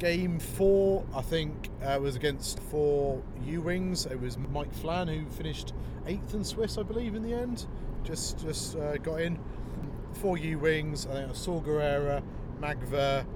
Game 0.00 0.38
four, 0.38 1.04
I 1.14 1.20
think, 1.20 1.68
uh, 1.84 1.98
was 2.00 2.16
against 2.16 2.58
four 2.58 3.22
U 3.44 3.60
Wings. 3.60 4.06
It 4.06 4.18
was 4.18 4.38
Mike 4.38 4.72
Flan 4.72 5.08
who 5.08 5.26
finished 5.28 5.74
eighth 6.06 6.32
in 6.32 6.42
Swiss, 6.42 6.78
I 6.78 6.82
believe, 6.82 7.14
in 7.14 7.22
the 7.22 7.34
end. 7.34 7.66
Just 8.02 8.40
just 8.40 8.76
uh, 8.76 8.96
got 8.96 9.20
in. 9.20 9.38
Four 10.14 10.38
U 10.38 10.58
Wings, 10.58 11.04
I 11.04 11.12
think 11.12 11.24
it 11.24 11.28
was 11.28 11.38
Saw 11.38 11.60
Gerrera, 11.60 12.22
Magva, 12.60 13.26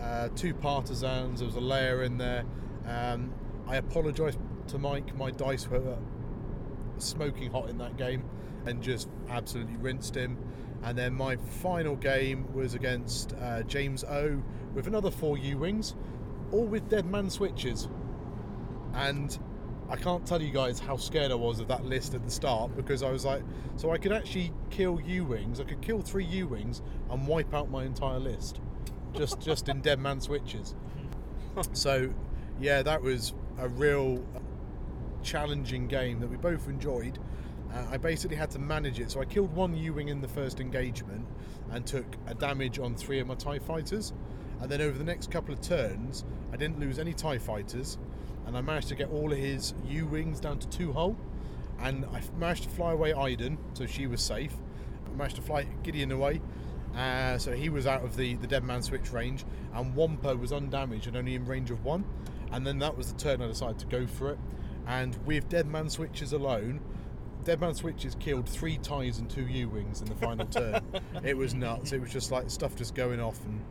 uh, 0.00 0.28
two 0.34 0.54
Partisans, 0.54 1.38
there 1.38 1.46
was 1.46 1.54
a 1.54 1.60
Leia 1.60 2.04
in 2.04 2.18
there. 2.18 2.44
Um, 2.84 3.32
I 3.68 3.76
apologise 3.76 4.36
to 4.68 4.78
Mike, 4.78 5.16
my 5.16 5.30
dice 5.30 5.68
were 5.68 5.98
smoking 6.98 7.52
hot 7.52 7.70
in 7.70 7.78
that 7.78 7.96
game 7.96 8.24
and 8.66 8.82
just 8.82 9.08
absolutely 9.28 9.76
rinsed 9.76 10.16
him. 10.16 10.36
And 10.82 10.96
then 10.96 11.14
my 11.14 11.36
final 11.36 11.96
game 11.96 12.52
was 12.54 12.74
against 12.74 13.34
uh, 13.40 13.62
James 13.62 14.04
O 14.04 14.42
with 14.74 14.86
another 14.86 15.10
four 15.10 15.36
U 15.38 15.58
Wings, 15.58 15.94
all 16.52 16.66
with 16.66 16.88
dead 16.88 17.06
man 17.06 17.30
switches. 17.30 17.88
And 18.94 19.36
I 19.90 19.96
can't 19.96 20.26
tell 20.26 20.40
you 20.40 20.52
guys 20.52 20.78
how 20.78 20.96
scared 20.96 21.32
I 21.32 21.34
was 21.34 21.60
of 21.60 21.68
that 21.68 21.84
list 21.84 22.14
at 22.14 22.24
the 22.24 22.30
start 22.30 22.76
because 22.76 23.02
I 23.02 23.10
was 23.10 23.24
like, 23.24 23.42
so 23.76 23.90
I 23.90 23.98
could 23.98 24.12
actually 24.12 24.52
kill 24.70 25.00
U 25.00 25.24
Wings, 25.24 25.60
I 25.60 25.64
could 25.64 25.80
kill 25.80 26.00
three 26.00 26.24
U 26.24 26.48
Wings 26.48 26.82
and 27.10 27.26
wipe 27.26 27.52
out 27.54 27.70
my 27.70 27.84
entire 27.84 28.18
list 28.18 28.60
just 29.16 29.40
just 29.40 29.68
in 29.68 29.80
dead 29.80 29.98
man 29.98 30.20
switches. 30.20 30.74
So, 31.72 32.14
yeah, 32.60 32.82
that 32.82 33.02
was 33.02 33.32
a 33.58 33.68
real 33.68 34.24
challenging 35.24 35.88
game 35.88 36.20
that 36.20 36.28
we 36.28 36.36
both 36.36 36.68
enjoyed. 36.68 37.18
Uh, 37.72 37.84
I 37.90 37.96
basically 37.96 38.36
had 38.36 38.50
to 38.52 38.58
manage 38.58 39.00
it. 39.00 39.10
So 39.10 39.20
I 39.20 39.24
killed 39.24 39.54
one 39.54 39.76
U-wing 39.76 40.08
in 40.08 40.20
the 40.20 40.28
first 40.28 40.60
engagement 40.60 41.26
and 41.70 41.86
took 41.86 42.06
a 42.26 42.34
damage 42.34 42.78
on 42.78 42.94
three 42.94 43.20
of 43.20 43.26
my 43.26 43.34
TIE 43.34 43.58
fighters. 43.58 44.12
And 44.60 44.70
then 44.70 44.80
over 44.80 44.96
the 44.96 45.04
next 45.04 45.30
couple 45.30 45.52
of 45.52 45.60
turns, 45.60 46.24
I 46.52 46.56
didn't 46.56 46.80
lose 46.80 46.98
any 46.98 47.12
TIE 47.12 47.38
fighters. 47.38 47.98
And 48.46 48.56
I 48.56 48.62
managed 48.62 48.88
to 48.88 48.94
get 48.94 49.10
all 49.10 49.30
of 49.32 49.38
his 49.38 49.74
U-wings 49.86 50.40
down 50.40 50.58
to 50.58 50.68
two 50.68 50.92
hull. 50.92 51.16
And 51.80 52.06
I 52.06 52.22
managed 52.38 52.64
to 52.64 52.68
fly 52.70 52.92
away 52.92 53.12
Iden, 53.12 53.58
so 53.74 53.86
she 53.86 54.06
was 54.06 54.20
safe. 54.20 54.54
I 55.06 55.16
managed 55.16 55.36
to 55.36 55.42
fly 55.42 55.64
Gideon 55.82 56.10
away. 56.10 56.40
Uh, 56.96 57.36
so 57.38 57.52
he 57.52 57.68
was 57.68 57.86
out 57.86 58.02
of 58.02 58.16
the, 58.16 58.34
the 58.36 58.46
dead 58.46 58.64
man 58.64 58.82
switch 58.82 59.12
range. 59.12 59.44
And 59.74 59.94
Wampa 59.94 60.34
was 60.34 60.52
undamaged 60.52 61.06
and 61.06 61.16
only 61.16 61.34
in 61.34 61.44
range 61.44 61.70
of 61.70 61.84
one. 61.84 62.04
And 62.50 62.66
then 62.66 62.78
that 62.78 62.96
was 62.96 63.12
the 63.12 63.18
turn 63.18 63.42
I 63.42 63.46
decided 63.46 63.78
to 63.80 63.86
go 63.86 64.06
for 64.06 64.30
it. 64.30 64.38
And 64.86 65.14
with 65.26 65.48
dead 65.50 65.66
man 65.66 65.90
switches 65.90 66.32
alone, 66.32 66.80
Dead 67.48 67.62
Man 67.62 67.74
Switches 67.74 68.14
killed 68.16 68.46
three 68.46 68.76
ties 68.76 69.20
and 69.20 69.30
two 69.30 69.46
U 69.46 69.70
wings 69.70 70.02
in 70.02 70.06
the 70.06 70.14
final 70.16 70.44
turn. 70.44 70.82
It 71.24 71.34
was 71.34 71.54
nuts. 71.54 71.92
It 71.92 72.00
was 72.02 72.12
just 72.12 72.30
like 72.30 72.50
stuff 72.50 72.76
just 72.76 72.94
going 72.94 73.20
off, 73.20 73.42
and 73.46 73.64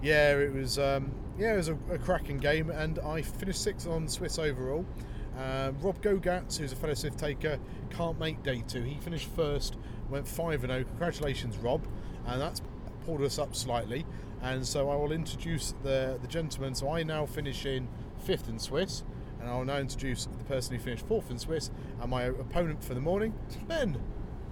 Yeah, 0.00 0.36
it 0.38 0.54
was. 0.54 0.78
Um, 0.78 1.10
yeah, 1.36 1.54
it 1.54 1.56
was 1.56 1.70
a, 1.70 1.78
a 1.90 1.98
cracking 1.98 2.38
game, 2.38 2.70
and 2.70 3.00
I 3.00 3.22
finished 3.22 3.62
sixth 3.62 3.88
on 3.88 4.06
Swiss 4.06 4.38
overall. 4.38 4.86
Uh, 5.36 5.72
Rob 5.80 6.00
Gogatz, 6.00 6.58
who's 6.58 6.70
a 6.70 6.76
fellow 6.76 6.94
Sith 6.94 7.16
taker, 7.16 7.58
can't 7.90 8.16
make 8.20 8.44
day 8.44 8.62
two. 8.68 8.82
He 8.82 8.94
finished 9.00 9.28
first, 9.34 9.76
went 10.08 10.28
five 10.28 10.62
and 10.62 10.70
zero. 10.70 10.84
Congratulations, 10.84 11.56
Rob, 11.56 11.84
and 12.28 12.40
that's 12.40 12.62
pulled 13.04 13.22
us 13.22 13.40
up 13.40 13.56
slightly. 13.56 14.06
And 14.40 14.64
so 14.64 14.88
I 14.88 14.94
will 14.94 15.10
introduce 15.10 15.74
the 15.82 16.16
the 16.22 16.28
gentleman. 16.28 16.76
So 16.76 16.88
I 16.88 17.02
now 17.02 17.26
finish 17.26 17.66
in 17.66 17.88
fifth 18.20 18.48
in 18.48 18.60
Swiss, 18.60 19.02
and 19.40 19.48
I 19.48 19.56
will 19.56 19.64
now 19.64 19.78
introduce 19.78 20.26
the 20.26 20.44
person 20.44 20.76
who 20.76 20.80
finished 20.80 21.06
fourth 21.06 21.30
in 21.30 21.38
Swiss, 21.38 21.70
and 22.00 22.10
my 22.10 22.24
opponent 22.24 22.84
for 22.84 22.94
the 22.94 23.00
morning, 23.00 23.34
Ben. 23.66 24.00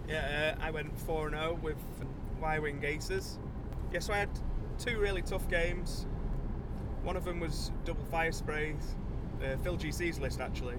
Yeah, 0.08 0.56
uh, 0.58 0.64
I 0.64 0.70
went 0.70 0.98
4 1.00 1.30
0 1.30 1.58
with 1.62 1.76
Y 2.40 2.58
Wing 2.58 2.82
Aces. 2.82 3.38
Yeah, 3.92 4.00
so 4.00 4.12
I 4.12 4.18
had 4.18 4.30
two 4.78 4.98
really 4.98 5.22
tough 5.22 5.48
games. 5.48 6.06
One 7.02 7.16
of 7.16 7.24
them 7.24 7.40
was 7.40 7.70
double 7.84 8.04
fire 8.06 8.32
sprays, 8.32 8.96
uh, 9.42 9.56
Phil 9.58 9.76
GC's 9.76 10.18
list 10.18 10.40
actually. 10.40 10.76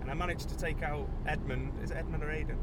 And 0.00 0.10
I 0.10 0.14
managed 0.14 0.48
to 0.48 0.56
take 0.56 0.82
out 0.82 1.08
Edmund. 1.26 1.72
Is 1.82 1.90
it 1.90 1.96
Edmund 1.96 2.24
or 2.24 2.28
Aiden? 2.28 2.56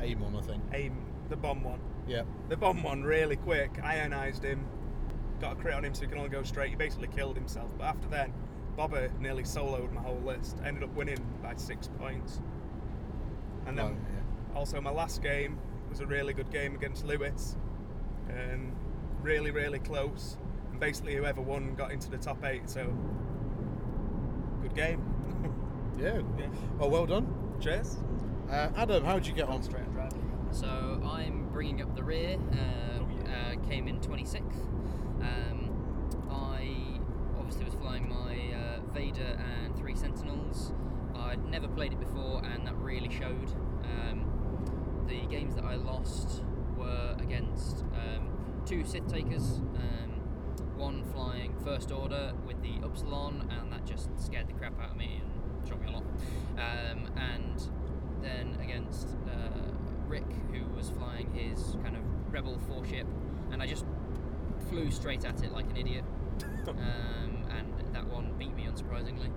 Amon, 0.00 0.36
I 0.36 0.40
think. 0.40 0.62
Aim, 0.72 0.96
the 1.28 1.36
bomb 1.36 1.62
one. 1.62 1.80
Yeah. 2.06 2.22
The 2.48 2.56
bomb 2.56 2.82
one 2.82 3.02
really 3.02 3.36
quick. 3.36 3.70
Ionized 3.82 4.44
him. 4.44 4.64
Got 5.40 5.52
a 5.52 5.56
crit 5.56 5.74
on 5.74 5.84
him 5.84 5.94
so 5.94 6.02
he 6.02 6.08
can 6.08 6.18
only 6.18 6.30
go 6.30 6.42
straight. 6.42 6.70
He 6.70 6.76
basically 6.76 7.08
killed 7.08 7.36
himself. 7.36 7.70
But 7.78 7.84
after 7.84 8.08
then, 8.08 8.32
Boba 8.76 9.10
nearly 9.20 9.42
soloed 9.42 9.92
my 9.92 10.00
whole 10.02 10.20
list. 10.24 10.56
Ended 10.64 10.82
up 10.82 10.94
winning 10.94 11.18
by 11.42 11.54
six 11.56 11.88
points. 11.98 12.40
And 13.66 13.78
then 13.78 13.84
Oh, 13.86 13.88
yeah. 13.90 14.58
also 14.58 14.80
my 14.80 14.90
last 14.90 15.22
game 15.22 15.58
was 15.88 16.00
a 16.00 16.06
really 16.06 16.32
good 16.32 16.50
game 16.50 16.74
against 16.74 17.04
Lewis. 17.04 17.56
And 18.28 18.72
really, 19.20 19.50
really 19.50 19.78
close. 19.78 20.36
And 20.70 20.80
basically 20.80 21.14
whoever 21.16 21.40
won 21.42 21.74
got 21.74 21.92
into 21.92 22.10
the 22.10 22.18
top 22.18 22.42
eight, 22.44 22.68
so 22.68 22.92
good 24.62 24.74
game. 24.74 25.02
Yeah. 25.98 26.22
Yeah. 26.38 26.46
Well, 26.78 26.88
well 26.90 27.06
done. 27.06 27.26
Cheers. 27.60 27.98
Uh, 28.50 28.70
Adam, 28.76 29.04
how 29.04 29.14
did 29.14 29.26
you 29.26 29.34
get 29.34 29.46
on? 29.48 29.62
So 30.50 30.66
I'm 31.04 31.48
bringing 31.52 31.82
up 31.82 31.94
the 31.94 32.02
rear. 32.02 32.38
Uh, 32.50 33.28
uh, 33.30 33.68
came 33.68 33.86
in 33.88 34.00
26th. 34.00 34.40
Um, 35.20 35.70
I 36.30 36.98
obviously 37.38 37.66
was 37.66 37.74
flying 37.74 38.08
my 38.08 38.36
uh, 38.56 38.61
Vader 38.94 39.38
and 39.38 39.76
three 39.76 39.94
Sentinels. 39.94 40.72
I'd 41.14 41.44
never 41.50 41.68
played 41.68 41.92
it 41.92 42.00
before, 42.00 42.42
and 42.44 42.66
that 42.66 42.74
really 42.76 43.10
showed. 43.10 43.50
Um, 43.84 45.04
the 45.06 45.26
games 45.26 45.54
that 45.56 45.64
I 45.64 45.74
lost 45.74 46.42
were 46.76 47.16
against 47.20 47.84
um, 47.94 48.62
two 48.66 48.84
Sith 48.84 49.06
Takers. 49.08 49.60
Um, 49.76 50.12
one 50.76 51.04
flying 51.12 51.54
First 51.64 51.92
Order 51.92 52.32
with 52.46 52.60
the 52.62 52.84
Upsilon, 52.84 53.48
and 53.50 53.72
that 53.72 53.86
just 53.86 54.08
scared 54.18 54.48
the 54.48 54.52
crap 54.54 54.80
out 54.80 54.90
of 54.90 54.96
me 54.96 55.20
and 55.22 55.68
shot 55.68 55.80
me 55.80 55.88
a 55.88 55.92
lot. 55.92 56.04
Um, 56.58 57.08
and 57.16 57.68
then 58.20 58.58
against 58.60 59.16
uh, 59.26 59.72
Rick, 60.06 60.26
who 60.52 60.64
was 60.74 60.90
flying 60.90 61.32
his 61.32 61.76
kind 61.82 61.96
of 61.96 62.02
Rebel 62.32 62.58
four 62.66 62.84
ship, 62.84 63.06
and 63.50 63.62
I 63.62 63.66
just 63.66 63.84
flew 64.68 64.90
straight 64.90 65.24
at 65.24 65.42
it 65.42 65.52
like 65.52 65.66
an 65.70 65.76
idiot. 65.76 66.04
um, 68.32 68.38
beat 68.38 68.54
me, 68.54 68.64
unsurprisingly. 68.64 69.30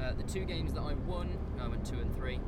Uh, 0.00 0.12
the 0.14 0.22
two 0.24 0.44
games 0.44 0.72
that 0.72 0.80
I 0.80 0.94
won, 0.94 1.38
I 1.60 1.68
went 1.68 1.84
two 1.84 1.98
and 1.98 2.14
three, 2.14 2.40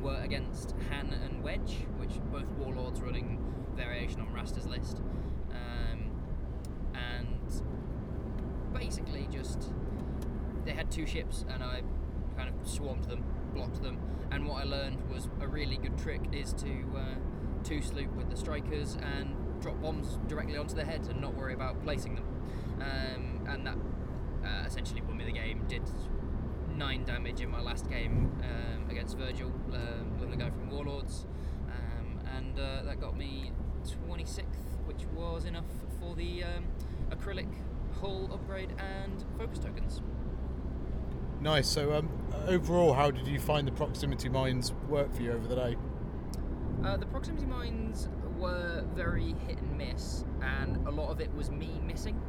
were 0.00 0.20
against 0.22 0.74
Han 0.90 1.12
and 1.12 1.42
Wedge, 1.42 1.86
which 1.98 2.12
both 2.32 2.48
warlords 2.58 3.00
running 3.00 3.42
variation 3.74 4.20
on 4.20 4.32
Raster's 4.32 4.66
list. 4.66 5.00
Um, 5.50 6.10
and 6.94 7.62
basically 8.72 9.28
just 9.30 9.72
they 10.64 10.72
had 10.72 10.90
two 10.90 11.06
ships 11.06 11.44
and 11.48 11.62
I 11.62 11.82
kind 12.36 12.48
of 12.48 12.68
swarmed 12.68 13.04
them, 13.04 13.24
blocked 13.54 13.82
them, 13.82 13.98
and 14.30 14.46
what 14.46 14.62
I 14.62 14.64
learned 14.64 15.08
was 15.08 15.28
a 15.40 15.48
really 15.48 15.76
good 15.76 15.96
trick 15.96 16.20
is 16.32 16.52
to 16.54 16.70
uh, 16.96 17.14
two 17.64 17.80
sloop 17.80 18.14
with 18.16 18.28
the 18.28 18.36
strikers 18.36 18.96
and 18.96 19.34
drop 19.60 19.80
bombs 19.80 20.18
directly 20.28 20.58
onto 20.58 20.74
their 20.74 20.84
head 20.84 21.06
and 21.08 21.20
not 21.20 21.34
worry 21.34 21.54
about 21.54 21.82
placing 21.82 22.16
them. 22.16 22.24
Um, 22.80 23.46
and 23.48 23.66
that 23.66 23.76
uh, 24.46 24.64
essentially 24.66 25.00
won 25.02 25.16
me 25.16 25.24
the 25.24 25.32
game. 25.32 25.64
Did 25.68 25.82
nine 26.76 27.04
damage 27.04 27.40
in 27.40 27.50
my 27.50 27.60
last 27.60 27.88
game 27.88 28.32
um, 28.42 28.90
against 28.90 29.16
Virgil, 29.16 29.50
um, 29.72 30.18
another 30.20 30.36
guy 30.36 30.50
from 30.50 30.70
Warlords, 30.70 31.26
um, 31.68 32.20
and 32.36 32.58
uh, 32.58 32.82
that 32.84 33.00
got 33.00 33.16
me 33.16 33.50
26th, 33.84 34.44
which 34.84 35.04
was 35.14 35.44
enough 35.44 35.64
for 36.00 36.14
the 36.14 36.44
um, 36.44 36.64
acrylic 37.10 37.48
hull 38.00 38.28
upgrade 38.32 38.70
and 38.78 39.24
focus 39.38 39.58
tokens. 39.58 40.02
Nice. 41.40 41.68
So, 41.68 41.94
um, 41.94 42.08
overall, 42.46 42.94
how 42.94 43.10
did 43.10 43.26
you 43.26 43.38
find 43.38 43.66
the 43.66 43.72
proximity 43.72 44.28
mines 44.28 44.72
work 44.88 45.14
for 45.14 45.22
you 45.22 45.32
over 45.32 45.46
the 45.46 45.54
day? 45.54 45.76
Uh, 46.84 46.96
the 46.96 47.06
proximity 47.06 47.46
mines 47.46 48.08
were 48.38 48.84
very 48.94 49.34
hit 49.46 49.58
and 49.58 49.78
miss, 49.78 50.24
and 50.42 50.86
a 50.86 50.90
lot 50.90 51.10
of 51.10 51.20
it 51.20 51.32
was 51.34 51.50
me 51.50 51.80
missing. 51.84 52.20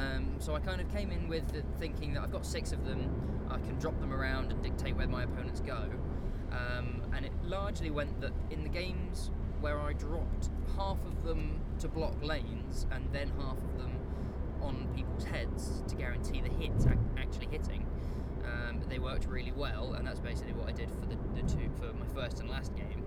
Um, 0.00 0.36
so 0.38 0.54
I 0.54 0.60
kind 0.60 0.80
of 0.80 0.90
came 0.92 1.10
in 1.10 1.28
with 1.28 1.46
the 1.52 1.62
thinking 1.78 2.14
that 2.14 2.22
I've 2.22 2.32
got 2.32 2.46
six 2.46 2.72
of 2.72 2.86
them, 2.86 3.10
I 3.50 3.58
can 3.58 3.78
drop 3.78 3.98
them 4.00 4.12
around 4.12 4.50
and 4.50 4.62
dictate 4.62 4.96
where 4.96 5.08
my 5.08 5.24
opponents 5.24 5.60
go. 5.60 5.90
Um, 6.52 7.02
and 7.14 7.26
it 7.26 7.32
largely 7.44 7.90
went 7.90 8.20
that 8.20 8.32
in 8.50 8.62
the 8.62 8.68
games 8.68 9.30
where 9.60 9.78
I 9.78 9.92
dropped 9.92 10.48
half 10.76 10.98
of 11.04 11.24
them 11.24 11.60
to 11.80 11.88
block 11.88 12.14
lanes 12.22 12.86
and 12.90 13.06
then 13.12 13.30
half 13.38 13.58
of 13.58 13.78
them 13.78 13.92
on 14.62 14.88
people's 14.94 15.24
heads 15.24 15.82
to 15.88 15.94
guarantee 15.94 16.40
the 16.40 16.48
hit 16.48 16.72
actually 17.18 17.48
hitting, 17.50 17.86
um, 18.44 18.80
they 18.88 18.98
worked 18.98 19.26
really 19.26 19.52
well, 19.52 19.94
and 19.94 20.06
that's 20.06 20.20
basically 20.20 20.52
what 20.54 20.68
I 20.68 20.72
did 20.72 20.90
for 20.90 21.06
the, 21.06 21.16
the 21.34 21.42
two 21.42 21.70
for 21.78 21.92
my 21.92 22.06
first 22.14 22.40
and 22.40 22.48
last 22.48 22.74
game. 22.74 23.04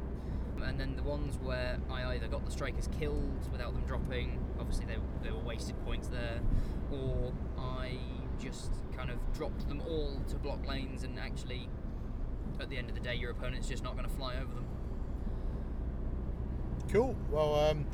And 0.66 0.80
then 0.80 0.96
the 0.96 1.04
ones 1.04 1.38
where 1.42 1.80
I 1.90 2.16
either 2.16 2.28
got 2.28 2.46
the 2.46 2.52
strikers 2.52 2.88
killed 3.00 3.52
without 3.52 3.74
them 3.74 3.84
dropping, 3.86 4.40
obviously 4.60 4.86
they, 4.86 4.98
they 5.24 5.32
were 5.32 5.44
wasted 5.44 5.76
points 5.86 6.08
there, 6.08 6.40
or 6.92 7.34
I 7.58 7.98
just 8.42 8.72
kind 8.96 9.10
of 9.10 9.18
dropped 9.34 9.68
them 9.68 9.82
all 9.88 10.22
to 10.30 10.36
block 10.36 10.66
lanes, 10.68 11.04
and 11.04 11.20
actually, 11.20 11.70
at 12.60 12.70
the 12.70 12.78
end 12.78 12.90
of 12.90 12.96
the 12.96 13.02
day, 13.02 13.16
your 13.16 13.32
opponent's 13.32 13.68
just 13.68 13.84
not 13.84 13.96
going 13.96 14.08
to 14.08 14.16
fly 14.16 14.36
over 14.36 14.54
them. 14.54 14.66
Cool. 16.92 17.16
Well, 17.32 17.56
um, 17.56 17.86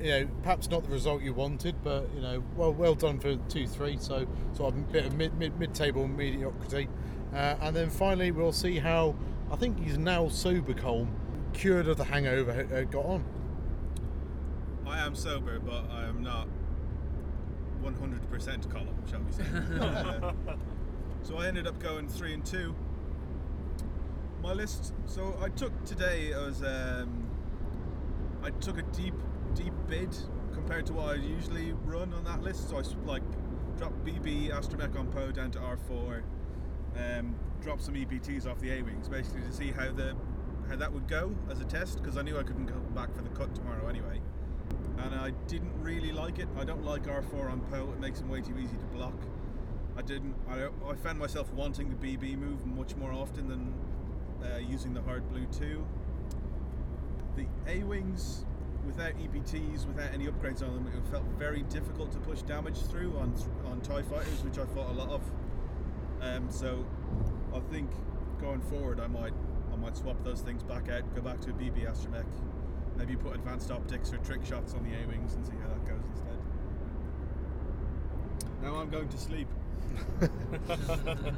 you 0.00 0.10
know, 0.10 0.28
perhaps 0.42 0.68
not 0.68 0.82
the 0.82 0.90
result 0.90 1.22
you 1.22 1.32
wanted, 1.32 1.76
but 1.82 2.08
you 2.14 2.20
know, 2.20 2.42
well, 2.56 2.72
well 2.72 2.94
done 2.94 3.18
for 3.18 3.36
two, 3.48 3.66
three. 3.66 3.96
So, 4.00 4.26
sort 4.54 4.74
of 4.74 4.80
a 4.80 4.84
bit 4.84 5.06
of 5.06 5.14
mid, 5.14 5.34
mid, 5.38 5.58
mid-table 5.58 6.08
mediocrity, 6.08 6.88
uh, 7.32 7.56
and 7.60 7.74
then 7.74 7.90
finally 7.90 8.30
we'll 8.30 8.52
see 8.52 8.78
how 8.78 9.14
I 9.50 9.56
think 9.56 9.82
he's 9.82 9.98
now 9.98 10.28
sober, 10.28 10.74
Colm, 10.74 11.08
cured 11.52 11.88
of 11.88 11.96
the 11.96 12.04
hangover, 12.04 12.66
uh, 12.74 12.82
got 12.82 13.04
on. 13.04 13.24
I 14.86 14.98
am 14.98 15.14
sober, 15.14 15.58
but 15.58 15.84
I 15.90 16.04
am 16.04 16.22
not 16.22 16.48
100% 17.82 18.70
column, 18.70 19.02
shall 19.10 19.20
we 19.20 19.32
say. 19.32 19.44
Uh, 19.80 20.32
so 21.22 21.36
I 21.36 21.46
ended 21.46 21.66
up 21.66 21.78
going 21.78 22.08
three 22.08 22.34
and 22.34 22.44
two. 22.44 22.74
My 24.42 24.52
list. 24.52 24.92
So 25.06 25.38
I 25.40 25.48
took 25.50 25.84
today 25.84 26.32
as 26.32 26.62
um, 26.62 27.28
I 28.42 28.50
took 28.50 28.78
a 28.78 28.82
deep, 28.82 29.14
deep 29.54 29.72
bid 29.88 30.16
compared 30.52 30.84
to 30.86 30.92
what 30.94 31.10
I 31.10 31.14
usually 31.14 31.72
run 31.84 32.12
on 32.12 32.24
that 32.24 32.42
list. 32.42 32.70
So 32.70 32.78
I 32.78 32.82
like 33.06 33.22
dropped 33.78 34.04
BB 34.04 34.50
Astromech 34.50 34.98
on 34.98 35.06
Poe 35.08 35.30
down 35.30 35.52
to 35.52 35.58
R4, 35.60 36.22
um, 36.96 37.34
dropped 37.62 37.82
some 37.82 37.94
EPTs 37.94 38.46
off 38.46 38.58
the 38.60 38.70
A 38.72 38.82
wings, 38.82 39.08
basically 39.08 39.42
to 39.42 39.52
see 39.52 39.70
how 39.70 39.92
the 39.92 40.16
how 40.72 40.78
that 40.78 40.90
would 40.90 41.06
go 41.06 41.34
as 41.50 41.60
a 41.60 41.64
test 41.66 41.98
because 42.02 42.16
I 42.16 42.22
knew 42.22 42.38
I 42.38 42.42
couldn't 42.42 42.66
come 42.66 42.82
back 42.94 43.14
for 43.14 43.20
the 43.20 43.28
cut 43.28 43.54
tomorrow 43.54 43.88
anyway 43.88 44.22
and 45.04 45.14
I 45.14 45.30
didn't 45.46 45.72
really 45.82 46.12
like 46.12 46.38
it. 46.38 46.48
I 46.58 46.64
don't 46.64 46.82
like 46.82 47.02
R4 47.02 47.52
on 47.52 47.60
Poe. 47.70 47.90
It 47.92 48.00
makes 48.00 48.20
him 48.20 48.30
way 48.30 48.40
too 48.40 48.56
easy 48.58 48.78
to 48.78 48.84
block. 48.86 49.12
I 49.98 50.00
didn't. 50.00 50.34
I, 50.48 50.68
I 50.88 50.94
found 50.94 51.18
myself 51.18 51.52
wanting 51.52 51.90
the 51.90 51.96
BB 51.96 52.38
move 52.38 52.64
much 52.64 52.96
more 52.96 53.12
often 53.12 53.48
than 53.48 53.74
uh, 54.42 54.56
using 54.58 54.94
the 54.94 55.02
hard 55.02 55.28
blue 55.28 55.44
2. 55.46 55.86
The 57.36 57.46
A 57.66 57.82
wings, 57.82 58.46
without 58.86 59.12
EPTs, 59.18 59.86
without 59.86 60.14
any 60.14 60.26
upgrades 60.26 60.62
on 60.62 60.72
them, 60.72 60.86
it 60.86 61.06
felt 61.10 61.24
very 61.38 61.64
difficult 61.64 62.12
to 62.12 62.18
push 62.18 62.40
damage 62.42 62.78
through 62.86 63.14
on 63.18 63.34
on 63.66 63.82
Tie 63.82 64.02
fighters, 64.02 64.42
which 64.42 64.58
I 64.58 64.64
fought 64.74 64.88
a 64.88 64.94
lot 64.94 65.10
of. 65.10 65.20
Um, 66.22 66.50
so 66.50 66.86
I 67.54 67.60
think 67.70 67.90
going 68.40 68.62
forward, 68.62 69.00
I 69.00 69.08
might 69.08 69.34
might 69.82 69.96
swap 69.96 70.22
those 70.24 70.40
things 70.40 70.62
back 70.62 70.88
out, 70.88 71.02
go 71.14 71.20
back 71.20 71.40
to 71.40 71.50
a 71.50 71.52
BB 71.54 71.90
Astromech, 71.90 72.24
maybe 72.96 73.16
put 73.16 73.34
advanced 73.34 73.70
optics 73.70 74.12
or 74.12 74.18
trick 74.18 74.44
shots 74.44 74.74
on 74.74 74.82
the 74.84 74.90
A 74.90 75.06
wings 75.08 75.34
and 75.34 75.44
see 75.44 75.52
how 75.60 75.68
that 75.68 75.84
goes 75.84 76.04
instead. 76.10 76.38
Now 78.62 78.76
I'm 78.76 78.90
going 78.90 79.08
to 79.08 79.18
sleep. 79.18 79.48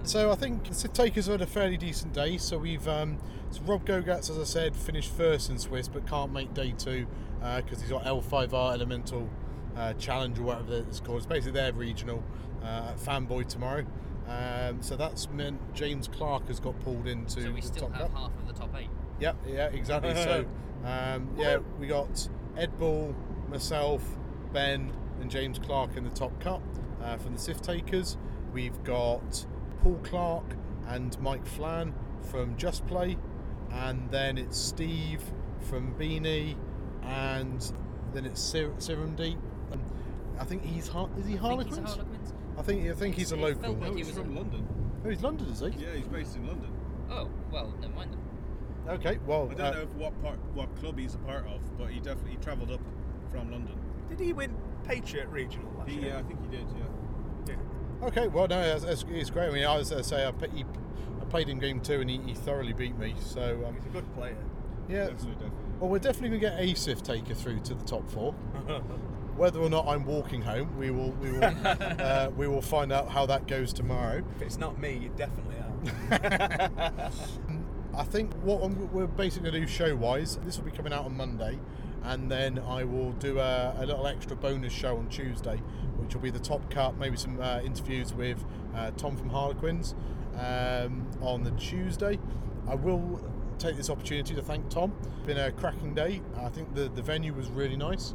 So 0.05 0.31
I 0.31 0.35
think 0.35 0.65
the 0.65 0.89
Takers 0.89 1.27
had 1.27 1.41
a 1.41 1.47
fairly 1.47 1.77
decent 1.77 2.13
day. 2.13 2.37
So 2.37 2.59
we've 2.59 2.87
um, 2.87 3.19
so 3.51 3.63
Rob 3.63 3.85
Gogatz, 3.87 4.31
as 4.31 4.39
I 4.39 4.45
said, 4.45 4.77
finished 4.77 5.11
first 5.11 5.51
in 5.51 5.59
Swiss, 5.59 5.89
but 5.89 6.07
can't 6.07 6.33
make 6.33 6.53
day 6.55 6.75
two 6.77 7.07
because 7.41 7.81
he's 7.81 7.91
got 7.91 8.05
L5R 8.05 8.75
Elemental 8.75 9.29
uh, 9.77 9.95
challenge 9.95 10.39
or 10.39 10.43
whatever 10.43 10.85
it's 10.89 11.01
called. 11.01 11.19
It's 11.19 11.27
basically 11.27 11.53
their 11.53 11.73
regional 11.73 12.23
uh, 12.63 12.93
Fanboy 12.95 13.49
tomorrow. 13.49 13.85
Um, 14.29 14.81
so 14.83 14.97
that's 14.97 15.29
meant 15.31 15.61
James 15.75 16.09
Clark 16.09 16.49
has 16.49 16.59
got 16.61 16.79
pulled 16.81 17.07
into 17.07 17.43
So 17.43 17.53
we 17.53 17.61
the 17.61 17.67
still 17.67 17.89
top 17.89 17.93
have 17.93 18.01
cup. 18.13 18.17
half 18.19 18.31
of 18.39 18.47
the 18.49 18.55
top 18.55 18.71
eight. 18.79 18.89
Yep, 19.21 19.37
yeah, 19.47 19.67
exactly. 19.67 20.15
so, 20.15 20.45
um, 20.85 21.29
yeah, 21.39 21.59
we 21.79 21.87
got 21.87 22.29
Ed 22.57 22.77
Bull, 22.79 23.15
myself, 23.49 24.03
Ben, 24.53 24.93
and 25.21 25.31
James 25.31 25.59
Clark 25.59 25.97
in 25.97 26.05
the 26.05 26.11
top 26.11 26.39
cup 26.41 26.63
uh, 27.03 27.17
from 27.19 27.35
the 27.35 27.39
Sith 27.39 27.63
Takers. 27.63 28.17
We've 28.53 28.83
got 28.85 29.45
Paul 29.83 30.01
Clark 30.03 30.45
and 30.89 31.19
Mike 31.21 31.47
Flan 31.47 31.95
from 32.31 32.57
Just 32.57 32.87
Play, 32.87 33.17
and 33.71 34.11
then 34.11 34.39
it's 34.39 34.59
Steve 34.59 35.23
from 35.61 35.95
Beanie, 35.95 36.57
and 37.03 37.73
then 38.13 38.25
it's 38.25 38.41
Sir- 38.41 38.73
Serum 38.79 39.15
Deep. 39.17 39.39
I 40.39 40.45
think 40.45 40.65
he's 40.65 40.89
Har- 40.89 41.09
is 41.19 41.27
he 41.27 41.39
I 41.39 41.41
think 41.49 41.65
he's 41.69 41.79
a 41.79 41.81
Harlequins? 41.83 41.97
Harlequins. 42.57 42.59
I 42.59 42.63
think 42.63 42.91
I 42.91 42.95
think 42.99 43.15
he's 43.17 43.33
a 43.33 43.35
It 43.37 43.41
local. 43.41 43.63
felt 43.63 43.79
No, 43.79 43.83
Like 43.87 43.93
he 43.93 43.99
he's 43.99 44.07
was 44.09 44.17
from 44.19 44.37
a- 44.37 44.39
London. 44.41 44.69
Oh, 45.05 45.11
he's 45.11 45.23
London, 45.23 45.49
is 45.49 45.61
he? 45.61 45.67
Yeah, 45.67 45.95
he's 45.97 46.07
based 46.09 46.37
in 46.37 46.47
London. 46.47 46.71
Oh, 47.11 47.29
well, 47.53 47.73
never 47.81 47.95
mind 47.95 48.13
then. 48.13 48.95
Okay, 48.97 49.19
well, 49.27 49.49
I 49.51 49.55
don't 49.55 49.67
uh, 49.67 49.71
know 49.73 49.81
if 49.83 49.89
what 49.95 50.23
part, 50.23 50.39
what 50.55 50.75
club 50.77 50.99
he's 50.99 51.15
a 51.15 51.19
part 51.19 51.47
of, 51.47 51.61
but 51.79 51.91
he 51.91 52.01
definitely 52.01 52.37
travelled 52.43 52.71
up 52.71 52.81
from 53.31 53.51
London. 53.51 53.75
Did 54.11 54.21
he 54.21 54.33
win 54.33 54.55
Patriot 54.85 55.29
Regional 55.29 55.71
last 55.79 55.89
He, 55.91 56.01
year? 56.01 56.15
uh, 56.15 56.19
I 56.19 56.23
think 56.23 56.41
he 56.43 56.57
did. 56.57 56.67
Yeah. 56.77 57.55
Yeah. 57.55 58.07
Okay, 58.09 58.29
well, 58.29 58.47
no, 58.49 58.61
it's, 58.61 58.85
it's, 58.85 59.05
it's 59.09 59.31
great. 59.31 59.49
I 59.49 59.53
mean, 59.53 59.65
I 59.65 59.77
was 59.79 59.91
uh, 59.93 60.03
say 60.03 60.27
I, 60.27 60.33
p- 60.33 60.49
he, 60.55 60.65
I 61.21 61.25
played 61.27 61.49
in 61.49 61.59
game 61.59 61.81
two 61.81 62.01
and 62.01 62.11
he, 62.11 62.19
he 62.19 62.35
thoroughly 62.35 62.73
beat 62.75 62.97
me. 62.99 63.15
So 63.21 63.65
um, 63.67 63.75
He's 63.77 63.87
a 63.87 63.89
good 63.89 64.15
player. 64.15 64.37
yeah, 64.89 65.07
Definitely, 65.07 65.31
definitely. 65.33 65.51
well, 65.81 65.91
we're 65.91 65.99
definitely 65.99 66.39
going 66.39 66.53
to 66.57 66.63
get 66.67 66.77
Asif 66.77 66.79
Sif 66.79 67.03
taker 67.03 67.35
through 67.35 67.61
to 67.61 67.75
the 67.75 67.85
top 67.85 68.09
four. 68.11 68.35
Whether 69.37 69.61
or 69.61 69.69
not 69.69 69.87
I'm 69.89 70.05
walking 70.05 70.43
home, 70.43 70.77
we 70.79 70.91
will 70.91 71.11
we 71.13 71.33
will 71.33 71.45
uh, 71.65 72.31
we 72.37 72.47
will 72.47 72.63
find 72.63 72.93
out 72.93 73.11
how 73.11 73.27
that 73.27 73.47
goes 73.47 73.73
tomorrow. 73.73 74.23
If 74.37 74.43
it's 74.43 74.59
not 74.59 74.79
me, 74.79 74.97
you 74.97 75.11
definitely 75.17 75.57
are. 75.57 77.11
I 77.97 78.03
think 78.03 78.33
what 78.43 78.63
I'm, 78.63 78.93
we're 78.93 79.07
basically 79.07 79.51
going 79.51 79.63
to 79.63 79.67
do 79.67 79.73
show 79.73 79.95
wise, 79.95 80.39
this 80.45 80.59
will 80.59 80.65
be 80.65 80.73
coming 80.73 80.93
out 80.93 81.05
on 81.05 81.17
Monday, 81.17 81.59
and 82.03 82.31
then 82.31 82.59
I 82.59 82.85
will 82.85 83.13
do 83.13 83.39
a, 83.39 83.75
a 83.79 83.87
little 83.87 84.07
extra 84.07 84.37
bonus 84.37 84.73
show 84.73 84.97
on 84.97 85.09
Tuesday, 85.09 85.57
which 85.97 86.15
will 86.15 86.23
be 86.23 86.31
the 86.31 86.41
top 86.41 86.69
cut, 86.71 86.99
maybe 86.99 87.17
some 87.17 87.41
uh, 87.41 87.61
interviews 87.61 88.13
with 88.13 88.45
uh, 88.75 88.91
Tom 88.93 89.17
from 89.17 89.31
Harlequins 89.31 89.95
um, 90.37 91.07
on 91.21 91.45
the 91.45 91.53
Tuesday. 91.53 92.19
I 92.67 92.75
will 92.75 93.21
take 93.59 93.77
this 93.77 93.91
opportunity 93.91 94.35
to 94.35 94.43
thank 94.43 94.69
Tom. 94.69 94.93
It's 95.19 95.27
Been 95.27 95.39
a 95.39 95.53
cracking 95.53 95.95
day. 95.95 96.21
I 96.37 96.49
think 96.49 96.75
the, 96.75 96.89
the 96.89 97.03
venue 97.03 97.33
was 97.33 97.49
really 97.49 97.77
nice. 97.77 98.15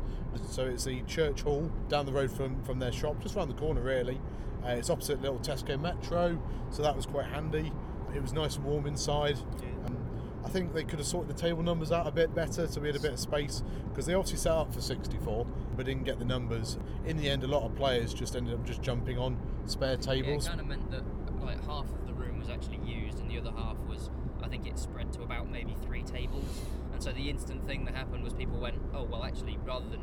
So 0.50 0.65
it's 0.65 0.84
the 0.84 1.01
church 1.03 1.41
hall 1.41 1.72
down 1.89 2.05
the 2.05 2.12
road 2.12 2.31
from, 2.31 2.63
from 2.63 2.79
their 2.79 2.91
shop, 2.91 3.22
just 3.22 3.36
around 3.36 3.50
the 3.50 3.55
corner 3.55 3.81
really. 3.81 4.22
Uh, 4.63 4.69
it's 4.69 4.89
opposite 4.89 5.22
little 5.22 5.39
Tesco 5.39 5.79
Metro, 5.79 6.41
so 6.69 6.84
that 6.84 6.96
was 6.96 7.05
quite 7.05 7.25
handy. 7.25 7.72
It 8.15 8.22
was 8.22 8.34
nice 8.34 8.55
and 8.55 8.65
warm 8.65 8.86
inside. 8.86 9.38
Um, 9.86 9.98
I 10.43 10.50
think 10.50 10.74
they 10.74 10.84
could 10.84 11.00
have 11.00 11.08
sorted 11.08 11.36
the 11.36 11.39
table 11.39 11.63
numbers 11.63 11.91
out 11.91 12.08
a 12.08 12.12
bit 12.12 12.34
better 12.34 12.67
so 12.67 12.81
we 12.81 12.88
had 12.88 12.96
a 12.96 13.00
bit 13.00 13.13
of 13.13 13.19
space 13.19 13.63
because 13.89 14.05
they 14.05 14.13
obviously 14.13 14.38
set 14.38 14.53
up 14.53 14.74
for 14.74 14.81
64 14.81 15.46
but 15.75 15.86
didn't 15.86 16.03
get 16.03 16.19
the 16.19 16.25
numbers. 16.25 16.77
In 17.05 17.17
the 17.17 17.29
end, 17.29 17.43
a 17.43 17.48
lot 17.48 17.63
of 17.63 17.75
players 17.75 18.13
just 18.13 18.36
ended 18.36 18.53
up 18.53 18.65
just 18.65 18.81
jumping 18.81 19.17
on 19.17 19.38
spare 19.65 19.98
Yeah, 20.08 20.13
it 20.13 20.46
kind 20.46 20.60
of 20.60 20.67
meant 20.67 20.91
that 20.91 21.03
like 21.41 21.63
half 21.65 21.86
of 21.86 22.08
the 22.08 22.13
room 22.13 22.39
was 22.39 22.50
actually 22.50 22.79
used, 22.86 23.19
and 23.19 23.29
the 23.29 23.38
other 23.38 23.51
half 23.51 23.77
was, 23.88 24.10
I 24.43 24.48
think, 24.48 24.67
it 24.67 24.77
spread 24.77 24.98
about 25.29 25.50
maybe 25.51 25.75
three 25.86 26.01
tables. 26.03 26.45
And 26.93 27.01
so 27.03 27.12
the 27.12 27.29
instant 27.29 27.65
thing 27.65 27.86
that 27.86 27.95
happened 27.95 28.24
was 28.24 28.33
people 28.33 28.59
went, 28.59 28.75
oh 28.93 29.03
well, 29.03 29.24
actually, 29.24 29.57
rather 29.65 29.88
than 29.89 30.01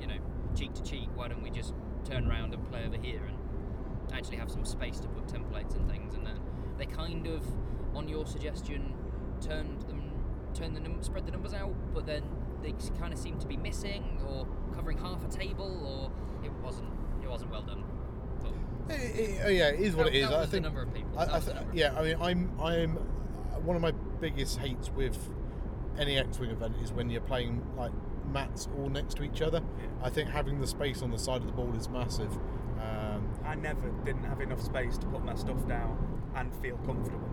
you 0.00 0.06
know 0.06 0.16
cheek 0.56 0.74
to 0.74 0.82
cheek, 0.82 1.08
why 1.14 1.28
don't 1.28 1.42
we 1.42 1.50
just 1.50 1.72
turn 2.04 2.28
around 2.28 2.52
and 2.52 2.68
play 2.70 2.84
over 2.84 2.96
here 2.96 3.22
and 3.28 4.12
actually 4.12 4.36
have 4.38 4.50
some 4.50 4.64
space 4.64 4.98
to 5.00 5.08
put 5.08 5.26
templates 5.26 5.76
and 5.76 5.88
things? 5.88 6.14
And 6.14 6.26
then 6.26 6.40
they 6.78 6.86
kind 6.86 7.26
of, 7.28 7.44
on 7.94 8.08
your 8.08 8.26
suggestion, 8.26 8.92
turned 9.40 9.82
them, 9.82 10.02
turned 10.54 10.74
the 10.76 10.80
num- 10.80 11.02
spread 11.02 11.26
the 11.26 11.32
numbers 11.32 11.54
out, 11.54 11.72
but 11.94 12.06
then 12.06 12.22
they 12.62 12.74
kind 12.98 13.12
of 13.12 13.18
seemed 13.18 13.40
to 13.40 13.46
be 13.46 13.56
missing 13.56 14.20
or 14.28 14.46
covering 14.74 14.98
half 14.98 15.24
a 15.24 15.28
table, 15.28 15.70
or 15.86 16.44
it 16.44 16.52
wasn't, 16.62 16.90
it 17.22 17.28
wasn't 17.28 17.50
well 17.50 17.62
done. 17.62 17.84
It- 18.88 18.94
it- 18.94 19.30
eh, 19.30 19.36
eh, 19.38 19.42
oh, 19.44 19.48
yeah, 19.48 19.68
it 19.68 19.80
is 19.80 19.94
what 19.94 20.06
that, 20.06 20.14
it 20.16 20.22
is. 20.22 20.30
I 20.30 20.46
think 20.46 20.64
number 20.64 20.82
of 20.82 20.92
people. 20.92 21.16
I, 21.16 21.36
I 21.36 21.40
th- 21.40 21.56
yeah, 21.72 21.94
I 21.96 22.02
mean, 22.02 22.16
I'm 22.20 22.60
I'm 22.60 22.98
one 23.64 23.76
of 23.76 23.82
my 23.82 23.92
biggest 24.20 24.58
hates 24.58 24.90
with 24.90 25.18
any 25.98 26.18
X-wing 26.18 26.50
event 26.50 26.74
is 26.82 26.92
when 26.92 27.10
you're 27.10 27.20
playing 27.20 27.62
like 27.76 27.92
mats 28.32 28.68
all 28.78 28.88
next 28.88 29.16
to 29.16 29.22
each 29.22 29.42
other. 29.42 29.60
Yeah. 29.78 30.06
I 30.06 30.10
think 30.10 30.30
having 30.30 30.60
the 30.60 30.66
space 30.66 31.02
on 31.02 31.10
the 31.10 31.18
side 31.18 31.40
of 31.40 31.46
the 31.46 31.52
ball 31.52 31.74
is 31.74 31.88
massive. 31.88 32.32
Um, 32.80 33.28
I 33.44 33.54
never 33.54 33.88
didn't 34.04 34.24
have 34.24 34.40
enough 34.40 34.62
space 34.62 34.96
to 34.98 35.06
put 35.06 35.24
my 35.24 35.34
stuff 35.34 35.66
down 35.68 36.22
and 36.34 36.54
feel 36.56 36.76
comfortable. 36.78 37.28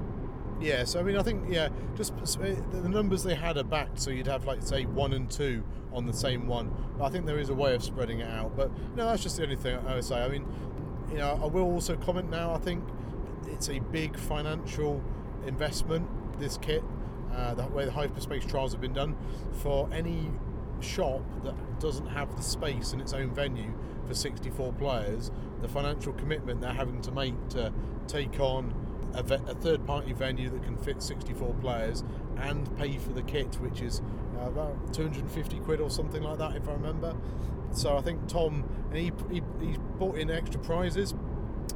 yeah, 0.59 0.83
so 0.83 0.99
I 0.99 1.03
mean, 1.03 1.17
I 1.17 1.23
think 1.23 1.45
yeah, 1.49 1.69
just 1.95 2.13
uh, 2.13 2.41
the 2.71 2.81
the 2.81 2.89
numbers 2.89 3.23
they 3.23 3.35
had 3.35 3.57
are 3.57 3.63
backed, 3.63 3.99
so 3.99 4.09
you'd 4.09 4.27
have 4.27 4.45
like 4.45 4.61
say 4.63 4.85
one 4.85 5.13
and 5.13 5.29
two 5.29 5.63
on 5.93 6.05
the 6.05 6.13
same 6.13 6.47
one. 6.47 6.71
But 6.97 7.05
I 7.05 7.09
think 7.09 7.25
there 7.25 7.39
is 7.39 7.49
a 7.49 7.53
way 7.53 7.75
of 7.75 7.83
spreading 7.83 8.19
it 8.19 8.29
out. 8.29 8.57
But 8.57 8.71
no, 8.95 9.05
that's 9.05 9.23
just 9.23 9.37
the 9.37 9.43
only 9.43 9.55
thing 9.55 9.77
I 9.87 9.95
would 9.95 10.03
say. 10.03 10.21
I 10.21 10.27
mean, 10.27 10.45
you 11.11 11.17
know, 11.17 11.39
I 11.41 11.45
will 11.45 11.71
also 11.71 11.95
comment 11.95 12.29
now. 12.29 12.53
I 12.53 12.57
think 12.57 12.83
it's 13.45 13.69
a 13.69 13.79
big 13.79 14.17
financial 14.17 15.01
investment. 15.47 16.07
This 16.39 16.57
kit, 16.57 16.83
uh, 17.33 17.55
way 17.71 17.85
the 17.85 17.91
hyperspace 17.91 18.45
trials 18.45 18.71
have 18.73 18.81
been 18.81 18.93
done, 18.93 19.15
for 19.53 19.89
any 19.91 20.31
shop 20.79 21.21
that 21.43 21.79
doesn't 21.79 22.07
have 22.07 22.35
the 22.35 22.43
space 22.43 22.93
in 22.93 23.01
its 23.01 23.13
own 23.13 23.31
venue 23.31 23.73
for 24.07 24.13
64 24.13 24.73
players, 24.73 25.31
the 25.61 25.67
financial 25.67 26.13
commitment 26.13 26.61
they're 26.61 26.71
having 26.71 27.01
to 27.01 27.11
make 27.11 27.49
to 27.49 27.73
take 28.07 28.39
on 28.39 28.73
a, 29.13 29.23
ve- 29.23 29.35
a 29.47 29.55
third 29.55 29.85
party 29.85 30.13
venue 30.13 30.49
that 30.49 30.63
can 30.63 30.77
fit 30.77 31.01
64 31.01 31.53
players 31.55 32.03
and 32.37 32.75
pay 32.77 32.97
for 32.97 33.11
the 33.13 33.23
kit, 33.23 33.55
which 33.55 33.81
is 33.81 34.01
uh, 34.39 34.47
about 34.47 34.93
250 34.93 35.59
quid 35.61 35.81
or 35.81 35.89
something 35.89 36.21
like 36.21 36.37
that, 36.37 36.55
if 36.55 36.67
I 36.69 36.73
remember. 36.73 37.15
So 37.71 37.97
I 37.97 38.01
think 38.01 38.27
Tom, 38.27 38.63
and 38.91 38.97
he, 38.97 39.11
he, 39.29 39.41
he 39.59 39.77
bought 39.97 40.17
in 40.17 40.29
extra 40.29 40.59
prizes. 40.61 41.13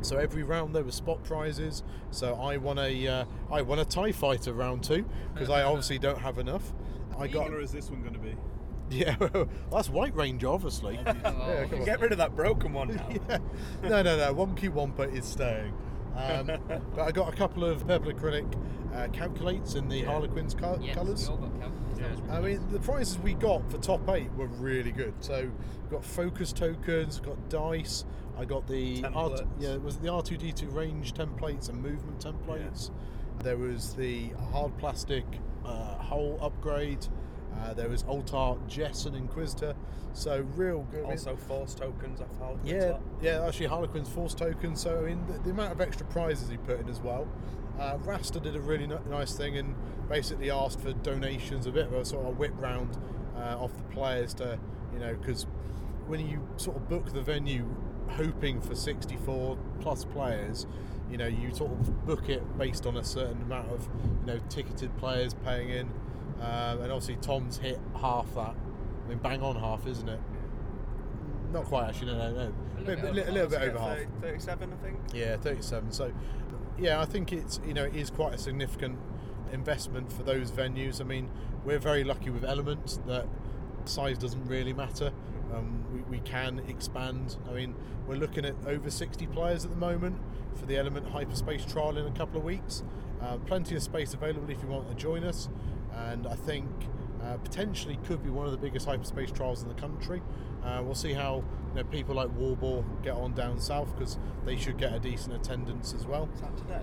So 0.02 0.18
every 0.18 0.44
round 0.44 0.74
there 0.76 0.84
were 0.84 0.92
spot 0.92 1.24
prizes. 1.24 1.84
So 2.12 2.36
I 2.36 2.58
won 2.58 2.80
a 2.80 3.08
uh, 3.08 3.26
I 3.52 3.62
won 3.62 3.80
a 3.80 3.86
Tie 3.86 4.12
Fighter 4.12 4.54
round 4.54 4.84
two 4.84 5.06
because 5.34 5.50
I 5.50 5.64
obviously 5.64 6.00
don't 6.00 6.20
have 6.20 6.38
enough. 6.40 6.74
I 7.14 7.22
What 7.22 7.32
got 7.32 7.48
colour 7.48 7.62
is 7.62 7.72
this 7.72 7.90
one 7.90 8.02
going 8.02 8.14
to 8.14 8.20
be? 8.20 8.36
yeah, 8.90 9.16
well, 9.20 9.48
that's 9.72 9.90
White 9.90 10.16
Ranger 10.16 10.48
obviously. 10.50 11.00
Oh, 11.06 11.12
Yeah, 11.14 11.66
come 11.70 11.80
on. 11.80 11.86
Get 11.86 12.00
rid 12.02 12.12
of 12.12 12.18
that 12.18 12.36
broken 12.36 12.74
one 12.74 12.96
now. 12.96 13.08
yeah. 13.30 13.38
No, 13.84 14.02
no, 14.02 14.18
no. 14.18 14.34
Wonky 14.34 14.70
Wampa 14.70 15.04
is 15.04 15.26
staying. 15.26 15.74
Um, 16.16 16.48
but 16.68 17.00
I 17.00 17.12
got 17.12 17.32
a 17.34 17.36
couple 17.38 17.64
of 17.64 17.88
purple 17.88 18.12
acrylic 18.12 18.54
uh, 18.94 19.08
calculates 19.14 19.76
in 19.76 19.88
the 19.88 20.00
Yeah. 20.00 20.08
Harlequins 20.08 20.54
co- 20.54 20.78
yes, 20.82 20.94
colours. 20.96 21.22
we 21.30 21.36
all 21.36 21.38
got 21.38 21.52
calculators. 21.62 21.81
That 22.02 22.12
was 22.12 22.20
really 22.22 22.32
I 22.38 22.42
mean, 22.42 22.68
the 22.72 22.80
prizes 22.80 23.18
we 23.20 23.34
got 23.34 23.70
for 23.72 23.78
top 23.78 24.08
eight 24.10 24.32
were 24.34 24.48
really 24.48 24.92
good. 24.92 25.14
So, 25.20 25.50
we 25.90 25.90
got 25.96 26.04
focus 26.06 26.52
tokens, 26.54 27.20
got 27.20 27.50
dice. 27.50 28.06
I 28.38 28.46
got 28.46 28.68
the 28.68 29.04
R- 29.04 29.12
Templates. 29.12 29.48
yeah, 29.60 29.70
it 29.70 29.82
was 29.82 29.98
the 29.98 30.10
R 30.10 30.22
two 30.22 30.38
D 30.38 30.52
two 30.52 30.68
range 30.70 31.14
templates 31.14 31.70
and 31.70 31.82
movement 31.82 32.20
templates. 32.24 32.90
There 33.44 33.58
was 33.58 33.94
the 33.96 34.30
hard 34.52 34.78
plastic 34.78 35.26
uh, 35.66 35.96
hull 35.98 36.38
upgrade. 36.42 37.06
Uh, 37.60 37.74
there 37.74 37.90
was 37.90 38.04
Altar, 38.04 38.60
Jess, 38.68 39.06
and 39.06 39.16
Inquisitor. 39.16 39.76
So 40.14 40.46
real 40.56 40.84
good. 40.92 41.00
I 41.00 41.04
mean, 41.04 41.12
Also, 41.12 41.36
force 41.36 41.74
tokens 41.74 42.22
off 42.22 42.28
Harlequins. 42.40 42.70
yeah, 42.72 42.92
lot. 42.92 43.02
yeah, 43.22 43.46
actually 43.46 43.66
Harlequin's 43.68 44.10
force 44.10 44.34
tokens. 44.34 44.80
So 44.82 45.00
I 45.00 45.10
mean, 45.10 45.26
the, 45.28 45.40
the 45.40 45.50
amount 45.52 45.74
of 45.74 45.82
extra 45.82 46.06
prizes 46.08 46.50
he 46.50 46.58
put 46.58 46.80
in 46.80 46.90
as 46.90 47.00
well. 47.02 47.28
Uh, 47.80 47.98
Rasta 48.04 48.40
did 48.40 48.56
a 48.56 48.62
really 48.62 48.84
n- 48.86 49.00
nice 49.10 49.36
thing 49.36 49.58
and 49.58 49.76
basically 50.10 50.52
asked 50.52 50.80
for 50.82 50.94
donations, 50.94 51.66
a 51.66 51.72
bit 51.72 51.88
of 51.88 51.94
a 51.94 52.06
sort 52.06 52.26
of 52.28 52.38
whip 52.38 52.54
round 52.60 52.98
uh, 53.36 53.58
off 53.60 53.76
the 53.76 53.84
players 53.94 54.34
to, 54.36 54.60
you 54.94 55.00
know, 55.00 55.16
because 55.16 55.46
when 56.08 56.20
you 56.28 56.48
sort 56.58 56.78
of 56.78 56.88
book 56.90 57.12
the 57.14 57.22
venue 57.22 57.66
hoping 58.10 58.62
for 58.62 58.76
64 58.76 59.58
plus 59.80 60.04
players, 60.06 60.68
you 61.10 61.18
know, 61.18 61.28
you 61.28 61.54
sort 61.54 61.72
of 61.72 62.06
book 62.06 62.30
it 62.30 62.58
based 62.58 62.86
on 62.86 62.98
a 62.98 63.04
certain 63.04 63.42
amount 63.42 63.72
of, 63.72 63.88
you 64.22 64.34
know, 64.34 64.40
ticketed 64.50 64.96
players 64.98 65.34
paying 65.34 65.70
in. 65.70 65.88
Um, 66.42 66.82
and 66.82 66.92
obviously 66.92 67.16
Tom's 67.18 67.58
hit 67.58 67.80
half 68.00 68.34
that. 68.36 68.56
I 69.06 69.10
mean, 69.10 69.18
bang 69.20 69.42
on 69.42 69.56
half, 69.56 69.86
isn't 69.88 70.08
it? 70.10 70.20
Not 71.52 71.66
quite 71.66 71.90
actually, 71.90 72.14
no, 72.14 72.18
no, 72.18 72.34
no. 72.34 72.54
A 72.78 72.82
little 72.82 72.86
bit- 72.86 73.14
bit 73.16 73.28
a 73.28 73.32
little 73.32 73.50
bit 73.50 73.62
over 73.62 73.80
half. 73.80 73.98
37, 74.22 74.72
I 74.74 74.84
think. 74.84 74.98
Yeah, 75.14 75.38
37. 75.38 75.92
So, 75.92 76.12
yeah, 76.78 77.00
I 77.02 77.06
think 77.06 77.32
it's 77.32 77.60
you 77.66 77.74
know 77.74 77.86
it 77.86 77.96
is 77.96 78.10
quite 78.10 78.34
a 78.34 78.38
significant 78.38 79.00
investment 79.52 80.12
for 80.12 80.24
those 80.24 80.52
venues. 80.52 81.02
I 81.02 81.04
mean, 81.04 81.30
we're 81.66 81.80
very 81.80 82.04
lucky 82.04 82.30
with 82.30 82.44
Element 82.44 83.00
that 83.08 83.28
size 83.86 84.18
doesn't 84.18 84.46
really 84.46 84.74
matter. 84.74 85.12
Um, 85.54 85.84
we, 85.94 86.18
we 86.18 86.20
can 86.20 86.60
expand. 86.68 87.38
I 87.50 87.54
mean, 87.54 87.76
we're 88.08 88.16
looking 88.16 88.46
at 88.46 88.56
over 88.66 88.90
60 88.90 89.28
players 89.28 89.66
at 89.66 89.72
the 89.72 89.78
moment 89.78 90.18
for 90.56 90.66
the 90.66 90.78
Element 90.78 91.08
Hyperspace 91.10 91.66
trial 91.66 91.98
in 91.98 92.06
a 92.06 92.12
couple 92.12 92.38
of 92.38 92.44
weeks. 92.44 92.84
Uh, 93.22 93.38
plenty 93.38 93.76
of 93.76 93.84
space 93.84 94.14
available 94.14 94.50
if 94.50 94.62
you 94.62 94.68
want 94.68 94.88
to 94.88 94.96
join 94.96 95.24
us, 95.24 95.50
and 95.94 96.26
I 96.26 96.36
think 96.36 96.68
uh, 97.24 97.38
potentially 97.38 98.00
could 98.06 98.24
be 98.24 98.30
one 98.30 98.46
of 98.46 98.52
the 98.52 98.58
biggest 98.58 98.86
hyperspace 98.88 99.32
trials 99.32 99.62
in 99.62 99.68
the 99.68 99.76
country. 99.76 100.22
Uh, 100.64 100.82
we'll 100.84 100.96
see 100.96 101.14
how 101.14 101.44
you 101.74 101.82
know, 101.82 101.90
people 101.90 102.16
like 102.16 102.30
Warble 102.36 102.86
get 103.02 103.14
on 103.14 103.34
down 103.34 103.60
south 103.60 103.94
because 103.98 104.18
they 104.46 104.58
should 104.58 104.78
get 104.78 104.94
a 104.94 105.00
decent 105.00 105.36
attendance 105.36 105.94
as 105.94 106.06
well. 106.06 106.30
Is 106.34 106.42
that 106.42 106.58
today? 106.58 106.82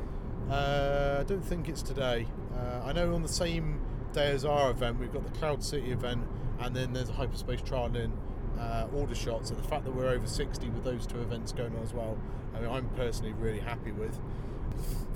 Uh, 0.51 1.19
I 1.21 1.25
don't 1.25 1.45
think 1.45 1.69
it's 1.69 1.83
today. 1.83 2.27
Uh, 2.57 2.81
I 2.85 2.93
know 2.93 3.15
on 3.15 3.23
the 3.23 3.29
same 3.29 3.81
day 4.13 4.31
as 4.31 4.45
our 4.45 4.71
event, 4.71 4.99
we've 4.99 5.13
got 5.13 5.25
the 5.25 5.39
Cloud 5.39 5.63
City 5.63 5.93
event, 5.93 6.27
and 6.61 6.75
then 6.75 6.93
there's 6.93 7.11
a 7.11 7.13
hyperspace 7.13 7.61
trial 7.61 7.95
in 7.95 8.13
uh, 8.59 8.89
Aldershot. 8.95 9.47
So 9.47 9.55
the 9.55 9.63
fact 9.63 9.85
that 9.85 9.95
we're 9.95 10.09
over 10.09 10.27
60 10.27 10.69
with 10.71 10.85
those 10.85 11.07
two 11.07 11.21
events 11.21 11.53
going 11.53 11.77
on 11.77 11.83
as 11.83 11.93
well, 11.93 12.17
I 12.55 12.61
mean, 12.61 12.71
I'm 12.71 12.89
personally 12.91 13.33
really 13.33 13.61
happy 13.61 13.93
with. 13.93 14.19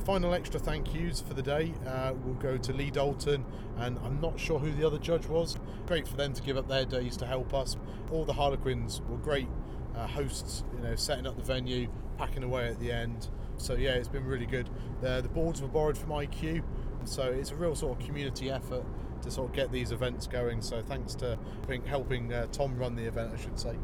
Final 0.04 0.34
extra 0.34 0.58
thank 0.58 0.92
yous 0.94 1.20
for 1.20 1.34
the 1.34 1.42
day 1.42 1.72
uh, 1.86 2.12
will 2.24 2.34
go 2.34 2.58
to 2.58 2.72
Lee 2.72 2.90
Dalton, 2.90 3.44
and 3.76 4.00
I'm 4.04 4.20
not 4.20 4.38
sure 4.38 4.58
who 4.58 4.72
the 4.72 4.84
other 4.84 4.98
judge 4.98 5.26
was. 5.26 5.56
Great 5.86 6.08
for 6.08 6.16
them 6.16 6.32
to 6.32 6.42
give 6.42 6.56
up 6.56 6.66
their 6.66 6.84
days 6.84 7.16
to 7.18 7.26
help 7.26 7.54
us. 7.54 7.76
All 8.10 8.24
the 8.24 8.32
Harlequins 8.32 9.00
were 9.08 9.16
great 9.18 9.46
uh, 9.94 10.08
hosts, 10.08 10.64
you 10.76 10.82
know, 10.82 10.96
setting 10.96 11.24
up 11.24 11.36
the 11.36 11.42
venue, 11.42 11.88
packing 12.18 12.42
away 12.42 12.66
at 12.66 12.80
the 12.80 12.90
end. 12.90 13.28
So 13.58 13.74
yeah, 13.74 13.92
it's 13.92 14.08
been 14.08 14.24
really 14.24 14.46
good. 14.46 14.68
The, 15.02 15.20
the 15.20 15.28
boards 15.28 15.62
were 15.62 15.68
borrowed 15.68 15.96
from 15.96 16.10
IQ, 16.10 16.64
so 17.04 17.22
it's 17.22 17.52
a 17.52 17.56
real 17.56 17.76
sort 17.76 18.00
of 18.00 18.04
community 18.04 18.50
effort 18.50 18.84
to 19.22 19.30
sort 19.30 19.50
of 19.50 19.54
get 19.54 19.70
these 19.70 19.92
events 19.92 20.26
going. 20.26 20.62
So 20.62 20.82
thanks 20.82 21.14
to 21.16 21.38
I 21.62 21.66
think 21.66 21.86
helping 21.86 22.32
uh, 22.32 22.46
Tom 22.50 22.76
run 22.76 22.96
the 22.96 23.04
event, 23.04 23.32
I 23.32 23.40
should 23.40 23.58
say, 23.58 23.76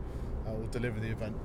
uh, 0.49 0.51
or 0.51 0.67
deliver 0.67 0.99
the 0.99 1.11
event. 1.13 1.37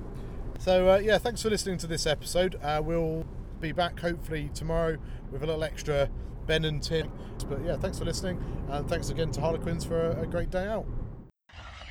So 0.58 0.90
uh, 0.90 0.96
yeah, 0.96 1.18
thanks 1.18 1.42
for 1.42 1.50
listening 1.50 1.78
to 1.78 1.86
this 1.86 2.06
episode. 2.08 2.56
Uh, 2.60 2.82
we'll 2.84 3.24
be 3.60 3.72
back 3.72 3.98
hopefully 3.98 4.50
tomorrow 4.54 4.96
with 5.30 5.42
a 5.42 5.46
little 5.46 5.64
extra 5.64 6.08
Ben 6.46 6.64
and 6.64 6.82
Tim. 6.82 7.10
But 7.48 7.64
yeah, 7.64 7.76
thanks 7.76 7.98
for 7.98 8.04
listening, 8.04 8.42
and 8.68 8.88
thanks 8.88 9.10
again 9.10 9.30
to 9.32 9.40
Harlequins 9.40 9.84
for 9.84 10.10
a, 10.12 10.22
a 10.22 10.26
great 10.26 10.50
day 10.50 10.66
out. 10.66 10.86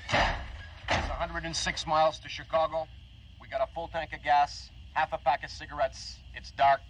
It's 0.09 1.09
106 1.09 1.87
miles 1.87 2.19
to 2.19 2.29
Chicago. 2.29 2.87
We 3.41 3.47
got 3.47 3.61
a 3.61 3.73
full 3.73 3.87
tank 3.87 4.13
of 4.13 4.23
gas, 4.23 4.69
half 4.93 5.13
a 5.13 5.17
pack 5.17 5.43
of 5.43 5.49
cigarettes. 5.49 6.19
It's 6.35 6.51
dark, 6.51 6.81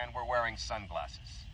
and 0.00 0.12
we're 0.14 0.28
wearing 0.28 0.56
sunglasses. 0.56 1.44